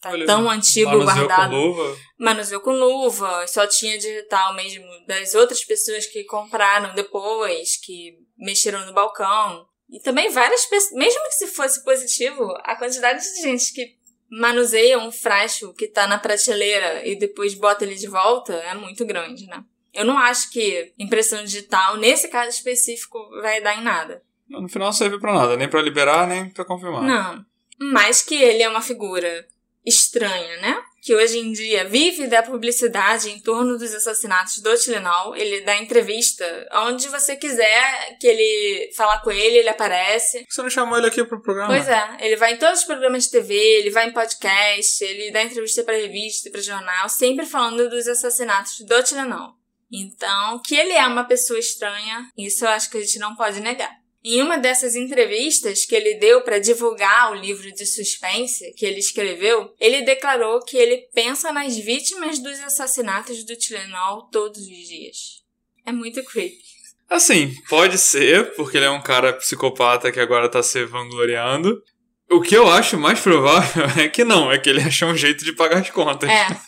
tá 0.00 0.10
Olha, 0.10 0.26
tão 0.26 0.48
antigo 0.48 0.90
manuseou 0.90 1.14
guardado. 1.14 1.50
Com 1.50 1.56
luva. 1.56 1.98
Manuseou 2.18 2.60
com 2.60 2.70
luva, 2.70 3.46
só 3.46 3.66
tinha 3.66 3.98
digital 3.98 4.54
mesmo 4.54 4.86
das 5.06 5.34
outras 5.34 5.64
pessoas 5.64 6.06
que 6.06 6.24
compraram 6.24 6.94
depois, 6.94 7.76
que 7.76 8.16
mexeram 8.38 8.86
no 8.86 8.94
balcão. 8.94 9.66
E 9.90 10.00
também 10.00 10.30
várias 10.30 10.64
pessoas, 10.66 10.92
mesmo 10.92 11.22
que 11.24 11.34
se 11.34 11.46
fosse 11.48 11.84
positivo, 11.84 12.44
a 12.62 12.76
quantidade 12.76 13.22
de 13.22 13.42
gente 13.42 13.72
que 13.72 13.98
manuseia 14.30 14.98
um 14.98 15.10
frasco 15.10 15.72
que 15.72 15.88
tá 15.88 16.06
na 16.06 16.18
prateleira 16.18 17.06
e 17.06 17.16
depois 17.16 17.54
bota 17.54 17.84
ele 17.84 17.94
de 17.94 18.06
volta 18.06 18.52
é 18.54 18.74
muito 18.74 19.04
grande, 19.06 19.46
né? 19.46 19.64
Eu 19.98 20.04
não 20.04 20.16
acho 20.16 20.50
que 20.52 20.92
impressão 20.96 21.42
digital, 21.42 21.96
nesse 21.96 22.28
caso 22.28 22.50
específico, 22.50 23.18
vai 23.42 23.60
dar 23.60 23.76
em 23.76 23.82
nada. 23.82 24.22
No 24.48 24.68
final 24.68 24.86
não 24.86 24.92
serve 24.92 25.18
pra 25.18 25.34
nada, 25.34 25.56
nem 25.56 25.68
para 25.68 25.82
liberar, 25.82 26.26
nem 26.28 26.48
para 26.48 26.64
confirmar. 26.64 27.02
Não. 27.02 27.44
Mas 27.80 28.22
que 28.22 28.36
ele 28.36 28.62
é 28.62 28.68
uma 28.68 28.80
figura 28.80 29.44
estranha, 29.84 30.56
né? 30.60 30.80
Que 31.02 31.16
hoje 31.16 31.38
em 31.38 31.50
dia 31.50 31.84
vive 31.84 32.28
da 32.28 32.44
publicidade 32.44 33.30
em 33.30 33.40
torno 33.40 33.76
dos 33.76 33.92
assassinatos 33.92 34.58
do 34.58 34.76
Tilenol. 34.76 35.34
Ele 35.34 35.62
dá 35.62 35.76
entrevista 35.76 36.44
onde 36.74 37.08
você 37.08 37.34
quiser 37.34 38.16
que 38.20 38.26
ele 38.28 38.92
falar 38.94 39.20
com 39.22 39.32
ele, 39.32 39.58
ele 39.58 39.68
aparece. 39.68 40.46
Você 40.48 40.62
não 40.62 40.70
chamou 40.70 40.98
ele 40.98 41.08
aqui 41.08 41.24
pro 41.24 41.42
programa? 41.42 41.74
Pois 41.74 41.88
é, 41.88 42.16
ele 42.20 42.36
vai 42.36 42.54
em 42.54 42.58
todos 42.58 42.80
os 42.80 42.84
programas 42.84 43.24
de 43.24 43.32
TV, 43.32 43.54
ele 43.54 43.90
vai 43.90 44.08
em 44.08 44.12
podcast, 44.12 45.02
ele 45.04 45.32
dá 45.32 45.42
entrevista 45.42 45.82
para 45.82 45.96
revista, 45.96 46.50
para 46.50 46.60
jornal, 46.60 47.08
sempre 47.08 47.46
falando 47.46 47.90
dos 47.90 48.06
assassinatos 48.06 48.78
do 48.80 49.02
Tilenol. 49.02 49.57
Então, 49.90 50.60
que 50.60 50.74
ele 50.74 50.92
é 50.92 51.06
uma 51.06 51.24
pessoa 51.24 51.58
estranha, 51.58 52.30
isso 52.36 52.64
eu 52.64 52.68
acho 52.68 52.90
que 52.90 52.98
a 52.98 53.00
gente 53.00 53.18
não 53.18 53.34
pode 53.34 53.60
negar. 53.60 53.90
Em 54.24 54.42
uma 54.42 54.58
dessas 54.58 54.96
entrevistas 54.96 55.84
que 55.84 55.94
ele 55.94 56.14
deu 56.14 56.42
para 56.42 56.58
divulgar 56.58 57.32
o 57.32 57.34
livro 57.34 57.72
de 57.72 57.86
suspense 57.86 58.74
que 58.74 58.84
ele 58.84 58.98
escreveu, 58.98 59.72
ele 59.80 60.02
declarou 60.02 60.62
que 60.64 60.76
ele 60.76 61.08
pensa 61.14 61.52
nas 61.52 61.76
vítimas 61.76 62.38
dos 62.38 62.58
assassinatos 62.60 63.44
do 63.44 63.56
Tilenol 63.56 64.28
todos 64.30 64.60
os 64.60 64.88
dias. 64.88 65.16
É 65.86 65.92
muito 65.92 66.22
creepy. 66.24 66.58
Assim, 67.08 67.54
pode 67.70 67.96
ser, 67.96 68.54
porque 68.54 68.76
ele 68.76 68.84
é 68.84 68.90
um 68.90 69.00
cara 69.00 69.32
psicopata 69.32 70.12
que 70.12 70.20
agora 70.20 70.48
tá 70.48 70.62
se 70.62 70.84
vangloriando. 70.84 71.82
O 72.30 72.42
que 72.42 72.54
eu 72.54 72.68
acho 72.68 72.98
mais 72.98 73.20
provável 73.20 73.86
é 73.96 74.08
que 74.08 74.24
não, 74.24 74.52
é 74.52 74.58
que 74.58 74.68
ele 74.68 74.82
achou 74.82 75.08
um 75.08 75.16
jeito 75.16 75.44
de 75.44 75.54
pagar 75.54 75.78
as 75.78 75.88
contas. 75.88 76.28
É, 76.28 76.60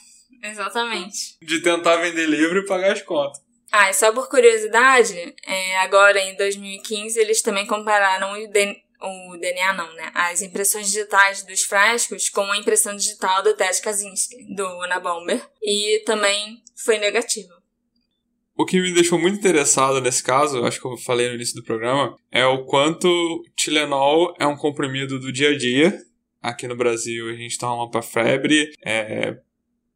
exatamente. 0.42 1.36
de 1.42 1.60
tentar 1.60 1.96
vender 1.96 2.26
livro 2.26 2.60
e 2.60 2.66
pagar 2.66 2.92
as 2.92 3.02
contas. 3.02 3.40
Ah, 3.72 3.88
e 3.88 3.94
só 3.94 4.12
por 4.12 4.28
curiosidade, 4.28 5.34
é, 5.46 5.78
agora 5.78 6.18
em 6.20 6.36
2015 6.36 7.18
eles 7.20 7.40
também 7.40 7.66
compararam 7.66 8.32
o, 8.32 8.48
DNA, 8.48 8.76
o 9.00 9.36
DNA, 9.36 9.72
não, 9.74 9.94
né? 9.94 10.10
As 10.12 10.42
impressões 10.42 10.86
digitais 10.86 11.44
dos 11.44 11.62
frascos 11.62 12.28
com 12.28 12.42
a 12.50 12.58
impressão 12.58 12.96
digital 12.96 13.44
do 13.44 13.54
Ted 13.54 13.80
Kaczynski, 13.80 14.54
do 14.56 14.66
Unabomber, 14.80 15.40
e 15.62 16.02
também 16.04 16.62
foi 16.84 16.98
negativo. 16.98 17.60
O 18.56 18.66
que 18.66 18.80
me 18.80 18.92
deixou 18.92 19.18
muito 19.18 19.38
interessado 19.38 20.00
nesse 20.00 20.22
caso, 20.22 20.64
acho 20.66 20.80
que 20.80 20.86
eu 20.86 20.96
falei 20.98 21.28
no 21.28 21.36
início 21.36 21.54
do 21.54 21.64
programa, 21.64 22.14
é 22.30 22.44
o 22.44 22.64
quanto 22.64 23.08
Tilenol 23.56 24.34
é 24.38 24.46
um 24.46 24.56
comprimido 24.56 25.18
do 25.18 25.32
dia 25.32 25.50
a 25.50 25.56
dia. 25.56 25.96
Aqui 26.42 26.66
no 26.66 26.76
Brasil 26.76 27.30
a 27.30 27.34
gente 27.34 27.56
toma 27.56 27.88
para 27.88 28.02
febre, 28.02 28.70
é, 28.84 29.38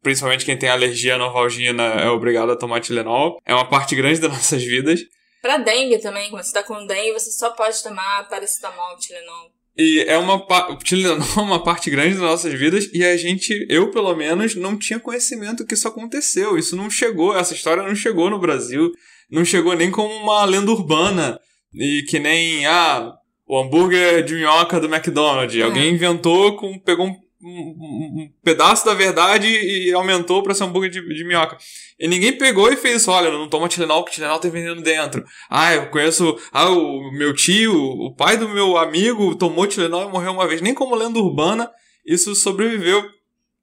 principalmente 0.05 0.45
quem 0.45 0.55
tem 0.55 0.69
alergia 0.69 1.15
à 1.15 1.17
novalgina 1.17 1.81
é 1.81 2.07
obrigado 2.07 2.51
a 2.51 2.55
tomar 2.55 2.79
Tilenol. 2.79 3.41
É 3.43 3.55
uma 3.55 3.67
parte 3.67 3.95
grande 3.95 4.19
das 4.19 4.29
nossas 4.31 4.63
vidas. 4.63 4.99
Pra 5.41 5.57
dengue 5.57 5.97
também, 5.97 6.29
quando 6.29 6.43
você 6.43 6.53
tá 6.53 6.61
com 6.61 6.85
dengue, 6.85 7.13
você 7.13 7.31
só 7.31 7.49
pode 7.49 7.81
tomar 7.81 8.29
paracetamol, 8.29 8.95
Tilenol. 8.99 9.49
E 9.75 10.05
é 10.07 10.15
uma 10.19 10.35
o 10.35 10.77
Tilenol 10.77 11.17
é 11.37 11.39
uma 11.41 11.63
parte 11.63 11.89
grande 11.89 12.11
das 12.11 12.21
nossas 12.21 12.53
vidas 12.53 12.87
e 12.93 13.03
a 13.03 13.17
gente, 13.17 13.65
eu 13.67 13.89
pelo 13.89 14.15
menos, 14.15 14.53
não 14.53 14.77
tinha 14.77 14.99
conhecimento 14.99 15.65
que 15.65 15.73
isso 15.73 15.87
aconteceu. 15.87 16.55
Isso 16.55 16.75
não 16.75 16.87
chegou, 16.87 17.35
essa 17.35 17.55
história 17.55 17.81
não 17.81 17.95
chegou 17.95 18.29
no 18.29 18.37
Brasil, 18.37 18.91
não 19.31 19.43
chegou 19.43 19.75
nem 19.75 19.89
como 19.89 20.13
uma 20.13 20.45
lenda 20.45 20.69
urbana 20.69 21.39
e 21.73 22.03
que 22.07 22.19
nem 22.19 22.63
ah, 22.67 23.11
o 23.47 23.59
hambúrguer 23.59 24.23
de 24.23 24.35
minhoca 24.35 24.79
do 24.79 24.85
McDonald's. 24.85 25.59
É. 25.59 25.63
Alguém 25.63 25.95
inventou, 25.95 26.55
com, 26.57 26.77
pegou 26.77 27.07
um 27.07 27.24
um, 27.45 28.29
pedaço 28.43 28.85
da 28.85 28.93
verdade 28.93 29.47
e 29.47 29.93
aumentou 29.93 30.41
pra 30.41 30.53
ser 30.53 30.63
um 30.63 30.67
hambúrguer 30.67 30.89
de, 30.89 31.01
de 31.01 31.23
minhoca. 31.23 31.57
E 31.99 32.07
ninguém 32.07 32.37
pegou 32.37 32.71
e 32.71 32.75
fez. 32.75 33.07
Olha, 33.07 33.31
não 33.31 33.47
toma 33.47 33.67
Tilenol, 33.67 34.03
porque 34.03 34.15
Tilenol 34.15 34.39
tem 34.39 34.51
veneno 34.51 34.81
dentro. 34.81 35.23
Ah, 35.49 35.73
eu 35.73 35.89
conheço. 35.89 36.37
Ah, 36.51 36.69
o 36.69 37.11
meu 37.11 37.33
tio, 37.33 37.73
o 37.73 38.15
pai 38.15 38.37
do 38.37 38.49
meu 38.49 38.77
amigo 38.77 39.35
tomou 39.35 39.67
Tilenol 39.67 40.09
e 40.09 40.11
morreu 40.11 40.31
uma 40.31 40.47
vez. 40.47 40.61
Nem 40.61 40.73
como 40.73 40.95
lenda 40.95 41.19
urbana 41.19 41.69
isso 42.05 42.35
sobreviveu. 42.35 43.03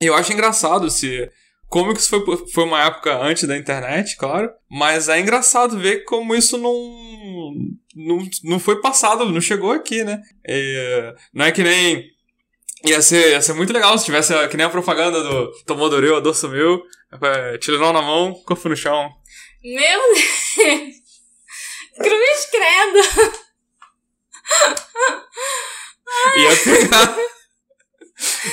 E 0.01 0.07
eu 0.07 0.15
acho 0.15 0.33
engraçado 0.33 0.91
se. 0.91 1.31
Isso 1.97 2.11
foi, 2.11 2.37
foi 2.53 2.65
uma 2.65 2.85
época 2.85 3.17
antes 3.17 3.45
da 3.45 3.57
internet, 3.57 4.17
claro. 4.17 4.51
Mas 4.71 5.09
é 5.09 5.19
engraçado 5.19 5.79
ver 5.79 6.05
como 6.05 6.35
isso 6.35 6.59
não. 6.59 6.73
Não, 7.95 8.29
não 8.45 8.59
foi 8.59 8.81
passado, 8.81 9.25
não 9.25 9.41
chegou 9.41 9.71
aqui, 9.71 10.05
né? 10.05 10.21
E, 10.47 11.15
não 11.33 11.47
é 11.47 11.53
que 11.53 11.63
nem 11.63 12.12
Ia 12.85 13.01
ser, 13.01 13.31
ia 13.31 13.41
ser 13.41 13.53
muito 13.53 13.73
legal 13.73 13.97
se 13.97 14.05
tivesse 14.05 14.35
que 14.49 14.57
nem 14.57 14.67
a 14.67 14.71
propaganda 14.71 15.23
do 15.23 15.53
Tomou 15.65 15.89
Doreu, 15.89 16.17
a 16.17 16.21
dor 16.21 16.35
sumiu, 16.35 16.83
é, 17.23 17.57
Tilenol 17.59 17.93
na 17.93 18.03
mão, 18.03 18.35
corpo 18.45 18.69
no 18.69 18.77
chão. 18.77 19.09
Meu 19.63 20.01
Deus! 20.15 20.97
Cruz 21.97 22.47
credo! 22.51 22.99
Ia 26.37 26.57
pegar. 26.57 27.17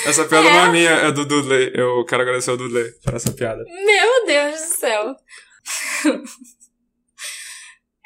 Essa 0.05 0.25
piada 0.25 0.47
é. 0.47 0.51
não 0.51 0.65
é 0.65 0.69
minha, 0.69 0.91
é 0.91 1.11
do 1.11 1.25
Dudley. 1.25 1.71
Eu 1.73 2.05
quero 2.05 2.21
agradecer 2.21 2.51
ao 2.51 2.57
Dudley 2.57 2.91
por 3.03 3.15
essa 3.15 3.31
piada. 3.31 3.63
Meu 3.65 4.25
Deus 4.25 4.61
do 4.61 4.67
céu! 4.67 5.15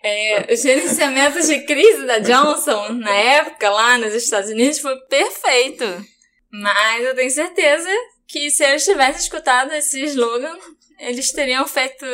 É, 0.06 0.52
o 0.52 0.56
gerenciamento 0.58 1.42
de 1.48 1.62
crise 1.62 2.06
da 2.06 2.20
Johnson, 2.20 2.90
na 2.90 3.10
época, 3.10 3.70
lá 3.70 3.98
nos 3.98 4.14
Estados 4.14 4.50
Unidos, 4.50 4.80
foi 4.80 5.00
perfeito. 5.08 5.86
Mas 6.54 7.04
eu 7.04 7.16
tenho 7.16 7.32
certeza 7.32 7.90
que 8.28 8.52
se 8.52 8.64
eles 8.64 8.86
tivessem 8.86 9.22
escutado 9.22 9.72
esse 9.72 10.04
slogan, 10.04 10.56
eles 11.00 11.32
teriam 11.32 11.68
feito 11.68 12.06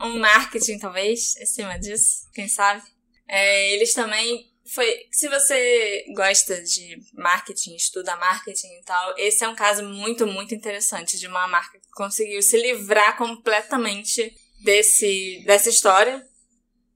um 0.00 0.18
marketing, 0.18 0.78
talvez, 0.80 1.36
em 1.36 1.46
cima 1.46 1.78
disso, 1.78 2.28
quem 2.34 2.48
sabe. 2.48 2.82
É, 3.28 3.72
eles 3.72 3.94
também 3.94 4.50
foi. 4.66 4.84
Se 5.12 5.28
você 5.28 6.04
gosta 6.12 6.60
de 6.60 6.98
marketing, 7.14 7.76
estuda 7.76 8.16
marketing 8.16 8.80
e 8.80 8.82
tal, 8.84 9.14
esse 9.16 9.44
é 9.44 9.48
um 9.48 9.54
caso 9.54 9.84
muito, 9.84 10.26
muito 10.26 10.56
interessante 10.56 11.16
de 11.16 11.28
uma 11.28 11.46
marca 11.46 11.78
que 11.78 11.90
conseguiu 11.92 12.42
se 12.42 12.56
livrar 12.56 13.16
completamente 13.16 14.34
desse, 14.64 15.40
dessa 15.46 15.70
história 15.70 16.20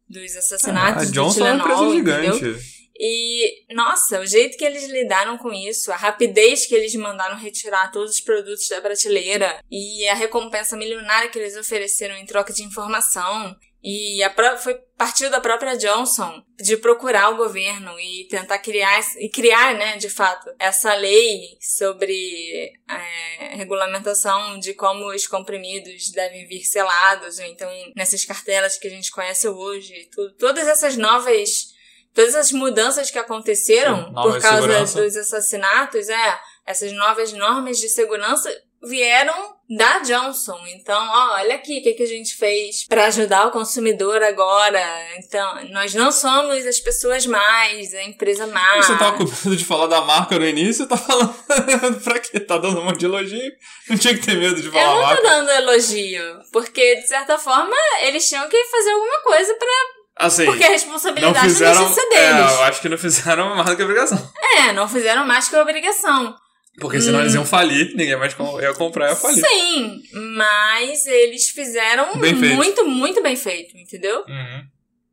dos 0.09 0.35
assassinatos 0.35 1.05
ah, 1.05 1.09
a 1.09 1.13
Johnson 1.13 1.35
Tilenol, 1.35 1.69
é 1.69 1.75
uma 1.75 1.95
empresa 1.95 1.97
gigante. 1.97 2.37
Entendeu? 2.39 2.78
E, 2.99 3.65
nossa, 3.73 4.21
o 4.21 4.27
jeito 4.27 4.59
que 4.59 4.65
eles 4.65 4.89
lidaram 4.89 5.39
com 5.39 5.53
isso, 5.53 5.93
a 5.93 5.97
rapidez 5.97 6.67
que 6.67 6.75
eles 6.75 6.95
mandaram 6.97 7.37
retirar 7.37 7.93
todos 7.93 8.15
os 8.15 8.21
produtos 8.21 8.69
da 8.69 8.81
prateleira 8.81 9.63
e 9.71 10.09
a 10.09 10.15
recompensa 10.15 10.77
milionária 10.77 11.31
que 11.31 11.39
eles 11.39 11.57
ofereceram 11.57 12.17
em 12.17 12.27
troca 12.27 12.53
de 12.53 12.65
informação. 12.65 13.57
E 13.81 14.21
a, 14.25 14.57
foi 14.59 14.75
partiu 14.97 15.31
da 15.31 15.41
própria 15.41 15.77
Johnson 15.77 16.43
de 16.59 16.77
procurar 16.77 17.31
o 17.31 17.37
governo 17.37 17.99
e 18.01 18.27
tentar 18.29 18.59
criar 18.59 19.01
e 19.17 19.31
criar, 19.31 19.75
né, 19.75 19.97
de 19.97 20.11
fato, 20.11 20.51
essa 20.59 20.93
lei 20.95 21.57
sobre 21.61 22.73
é, 22.91 23.55
regulamentação 23.55 24.59
de 24.59 24.75
como 24.75 25.07
os 25.07 25.29
comprimidos 25.29 26.11
devem 26.11 26.49
vir 26.49 26.65
selados, 26.65 27.39
ou 27.39 27.45
então 27.45 27.71
nessas 27.95 28.25
cartelas 28.25 28.77
que 28.77 28.89
a 28.89 28.91
gente 28.91 29.13
conhece 29.13 29.47
hoje, 29.49 30.11
todas 30.37 30.67
essas 30.67 30.97
novas 30.97 31.78
todas 32.19 32.35
as 32.35 32.51
mudanças 32.51 33.13
que 33.13 33.19
aconteceram 33.19 34.07
Sim, 34.07 34.13
por 34.13 34.41
causa 34.41 34.63
segurança. 34.63 35.03
dos 35.03 35.17
assassinatos, 35.17 36.09
é, 36.09 36.41
essas 36.67 36.93
novas 36.93 37.33
normas 37.33 37.79
de 37.79 37.89
segurança 37.89 38.51
vieram 38.83 39.57
da 39.71 40.01
Johnson. 40.01 40.59
Então, 40.75 41.01
ó, 41.01 41.35
olha 41.35 41.55
aqui 41.55 41.79
o 41.79 41.83
que, 41.83 41.93
que 41.93 42.03
a 42.03 42.09
gente 42.09 42.35
fez 42.35 42.85
para 42.89 43.07
ajudar 43.07 43.47
o 43.47 43.51
consumidor 43.53 44.21
agora. 44.21 44.81
Então, 45.19 45.65
nós 45.71 45.95
não 45.95 46.11
somos 46.11 46.67
as 46.67 46.81
pessoas 46.81 47.25
mais, 47.25 47.95
a 47.95 48.03
empresa 48.03 48.49
mais. 48.49 48.87
Você 48.87 48.99
tava 48.99 49.17
com 49.17 49.25
medo 49.25 49.57
de 49.57 49.65
falar 49.65 49.87
da 49.87 50.01
marca 50.01 50.37
no 50.37 50.47
início, 50.47 50.89
tá 50.89 50.97
falando 50.97 51.35
pra 52.03 52.19
quê? 52.19 52.41
Tá 52.41 52.59
dando 52.59 52.81
um 52.81 52.85
monte 52.85 52.99
de 52.99 53.07
elogio? 53.07 53.53
Não 53.89 53.97
tinha 53.97 54.17
que 54.19 54.27
ter 54.27 54.37
medo 54.37 54.61
de 54.61 54.69
falar 54.71 54.83
Eu 54.83 55.03
não 55.03 55.17
tô 55.17 55.23
dando 55.23 55.51
elogio, 55.51 56.41
porque 56.53 56.97
de 56.97 57.07
certa 57.07 57.39
forma 57.39 57.77
eles 58.03 58.29
tinham 58.29 58.49
que 58.49 58.65
fazer 58.65 58.91
alguma 58.91 59.21
coisa 59.23 59.55
para 59.55 59.98
Assim, 60.19 60.47
Porque 60.47 60.65
a 60.65 60.71
responsabilidade 60.71 61.35
não, 61.35 61.45
fizeram, 61.45 61.75
não 61.75 61.87
deixa 61.87 61.95
de 61.95 62.01
ser 62.01 62.09
deles. 62.09 62.51
É, 62.51 62.55
eu 62.55 62.63
acho 62.65 62.81
que 62.81 62.89
não 62.89 62.99
fizeram 62.99 63.55
mais 63.55 63.71
do 63.71 63.77
que 63.77 63.83
a 63.83 63.85
obrigação. 63.85 64.33
É, 64.57 64.73
não 64.73 64.89
fizeram 64.89 65.27
mais 65.27 65.49
que 65.49 65.55
a 65.55 65.63
obrigação. 65.63 66.37
Porque 66.81 67.01
senão 67.01 67.19
hum. 67.19 67.23
eles 67.23 67.35
iam 67.35 67.45
falir, 67.45 67.95
ninguém 67.95 68.17
mais 68.17 68.35
ia 68.61 68.75
comprar 68.75 69.07
e 69.07 69.11
ia 69.11 69.17
falir. 69.17 69.45
Sim, 69.45 70.03
mas 70.37 71.07
eles 71.07 71.49
fizeram 71.51 72.15
muito, 72.15 72.85
muito 72.85 73.23
bem 73.23 73.37
feito, 73.37 73.77
entendeu? 73.77 74.25
Uhum. 74.29 74.63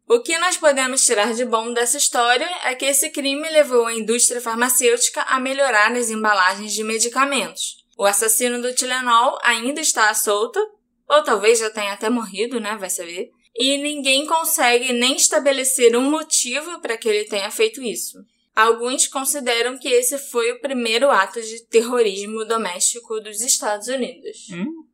O 0.07 0.21
que 0.21 0.37
nós 0.37 0.57
podemos 0.57 1.01
tirar 1.03 1.33
de 1.33 1.43
bom 1.45 1.73
dessa 1.73 1.97
história 1.97 2.47
é 2.63 2.75
que 2.75 2.85
esse 2.85 3.09
crime 3.09 3.49
levou 3.49 3.87
a 3.87 3.93
indústria 3.93 4.39
farmacêutica 4.39 5.21
a 5.23 5.39
melhorar 5.39 5.89
nas 5.89 6.11
embalagens 6.11 6.73
de 6.73 6.83
medicamentos. 6.83 7.77
O 7.97 8.05
assassino 8.05 8.61
do 8.61 8.73
Tilenol 8.73 9.39
ainda 9.43 9.81
está 9.81 10.13
solto, 10.13 10.59
ou 11.09 11.23
talvez 11.23 11.57
já 11.59 11.71
tenha 11.71 11.93
até 11.93 12.09
morrido, 12.09 12.59
né? 12.59 12.77
Vai 12.79 12.89
saber 12.89 13.29
e 13.55 13.77
ninguém 13.77 14.25
consegue 14.25 14.91
nem 14.91 15.15
estabelecer 15.15 15.95
um 15.95 16.09
motivo 16.09 16.81
para 16.81 16.97
que 16.97 17.07
ele 17.07 17.25
tenha 17.25 17.49
feito 17.49 17.81
isso. 17.81 18.17
Alguns 18.53 19.07
consideram 19.07 19.77
que 19.77 19.87
esse 19.87 20.17
foi 20.17 20.51
o 20.51 20.61
primeiro 20.61 21.09
ato 21.09 21.41
de 21.41 21.65
terrorismo 21.65 22.45
doméstico 22.45 23.19
dos 23.19 23.41
Estados 23.41 23.87
Unidos. 23.87 24.47
Hum? 24.51 24.85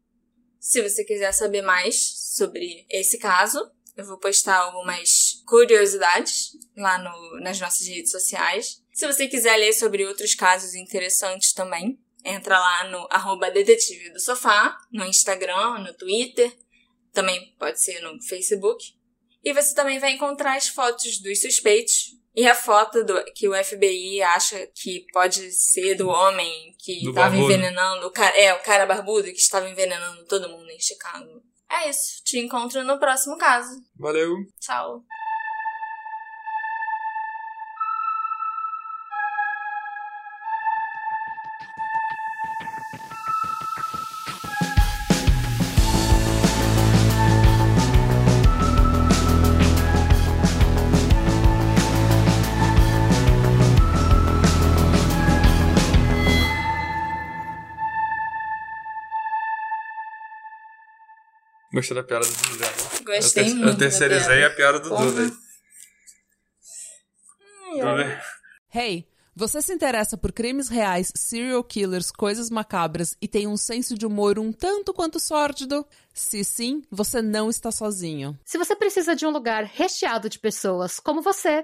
Se 0.59 0.81
você 0.81 1.03
quiser 1.03 1.31
saber 1.31 1.61
mais 1.61 1.95
sobre 2.35 2.85
esse 2.89 3.17
caso, 3.17 3.59
eu 3.97 4.05
vou 4.05 4.17
postar 4.17 4.57
algumas 4.57 5.41
curiosidades 5.45 6.51
lá 6.77 6.97
no, 6.97 7.39
nas 7.41 7.59
nossas 7.59 7.87
redes 7.87 8.11
sociais. 8.11 8.81
Se 8.93 9.07
você 9.07 9.27
quiser 9.27 9.57
ler 9.57 9.73
sobre 9.73 10.05
outros 10.05 10.35
casos 10.35 10.75
interessantes 10.75 11.53
também, 11.53 11.99
entra 12.23 12.57
lá 12.59 12.89
no 12.89 13.07
arroba 13.09 13.49
detetive 13.49 14.11
do 14.11 14.19
sofá, 14.19 14.77
no 14.91 15.05
Instagram, 15.05 15.79
no 15.79 15.93
Twitter, 15.93 16.55
também 17.13 17.55
pode 17.59 17.81
ser 17.81 17.99
no 18.01 18.21
Facebook. 18.23 18.83
E 19.43 19.53
você 19.53 19.73
também 19.73 19.99
vai 19.99 20.11
encontrar 20.11 20.55
as 20.55 20.67
fotos 20.67 21.19
dos 21.19 21.41
suspeitos 21.41 22.15
e 22.35 22.47
a 22.47 22.55
foto 22.55 23.03
do, 23.03 23.23
que 23.33 23.47
o 23.47 23.63
FBI 23.63 24.21
acha 24.21 24.65
que 24.67 25.05
pode 25.11 25.51
ser 25.51 25.95
do 25.95 26.07
homem 26.07 26.75
que 26.79 27.07
estava 27.07 27.35
envenenando, 27.35 28.07
o 28.07 28.11
cara, 28.11 28.37
é, 28.37 28.53
o 28.53 28.63
cara 28.63 28.85
barbudo 28.85 29.23
que 29.23 29.31
estava 29.31 29.69
envenenando 29.69 30.25
todo 30.25 30.49
mundo 30.49 30.69
em 30.69 30.79
Chicago. 30.79 31.43
É 31.69 31.89
isso. 31.89 32.23
Te 32.23 32.37
encontro 32.37 32.83
no 32.83 32.99
próximo 32.99 33.37
caso. 33.37 33.81
Valeu. 33.97 34.35
Tchau. 34.59 35.03
Gostei 61.73 61.95
da 61.95 62.03
piada 62.03 62.25
do 62.25 62.31
Dudu. 62.31 63.03
Gostei 63.05 63.49
eu 63.49 63.55
muito. 63.55 63.69
Eu 63.69 63.77
terceirizei 63.77 64.43
a 64.43 64.49
piada 64.49 64.79
do 64.79 64.89
Dudu. 64.89 65.37
Hey, 68.73 69.07
você 69.33 69.61
se 69.61 69.73
interessa 69.73 70.17
por 70.17 70.33
crimes 70.33 70.67
reais, 70.67 71.11
serial 71.15 71.63
killers, 71.63 72.11
coisas 72.11 72.49
macabras 72.49 73.15
e 73.21 73.27
tem 73.27 73.47
um 73.47 73.55
senso 73.55 73.97
de 73.97 74.05
humor 74.05 74.37
um 74.37 74.51
tanto 74.51 74.93
quanto 74.93 75.19
sórdido? 75.21 75.85
Se 76.13 76.43
sim, 76.43 76.83
você 76.91 77.21
não 77.21 77.49
está 77.49 77.71
sozinho. 77.71 78.37
Se 78.43 78.57
você 78.57 78.75
precisa 78.75 79.15
de 79.15 79.25
um 79.25 79.29
lugar 79.29 79.63
recheado 79.63 80.27
de 80.29 80.37
pessoas 80.37 80.99
como 80.99 81.21
você 81.21 81.63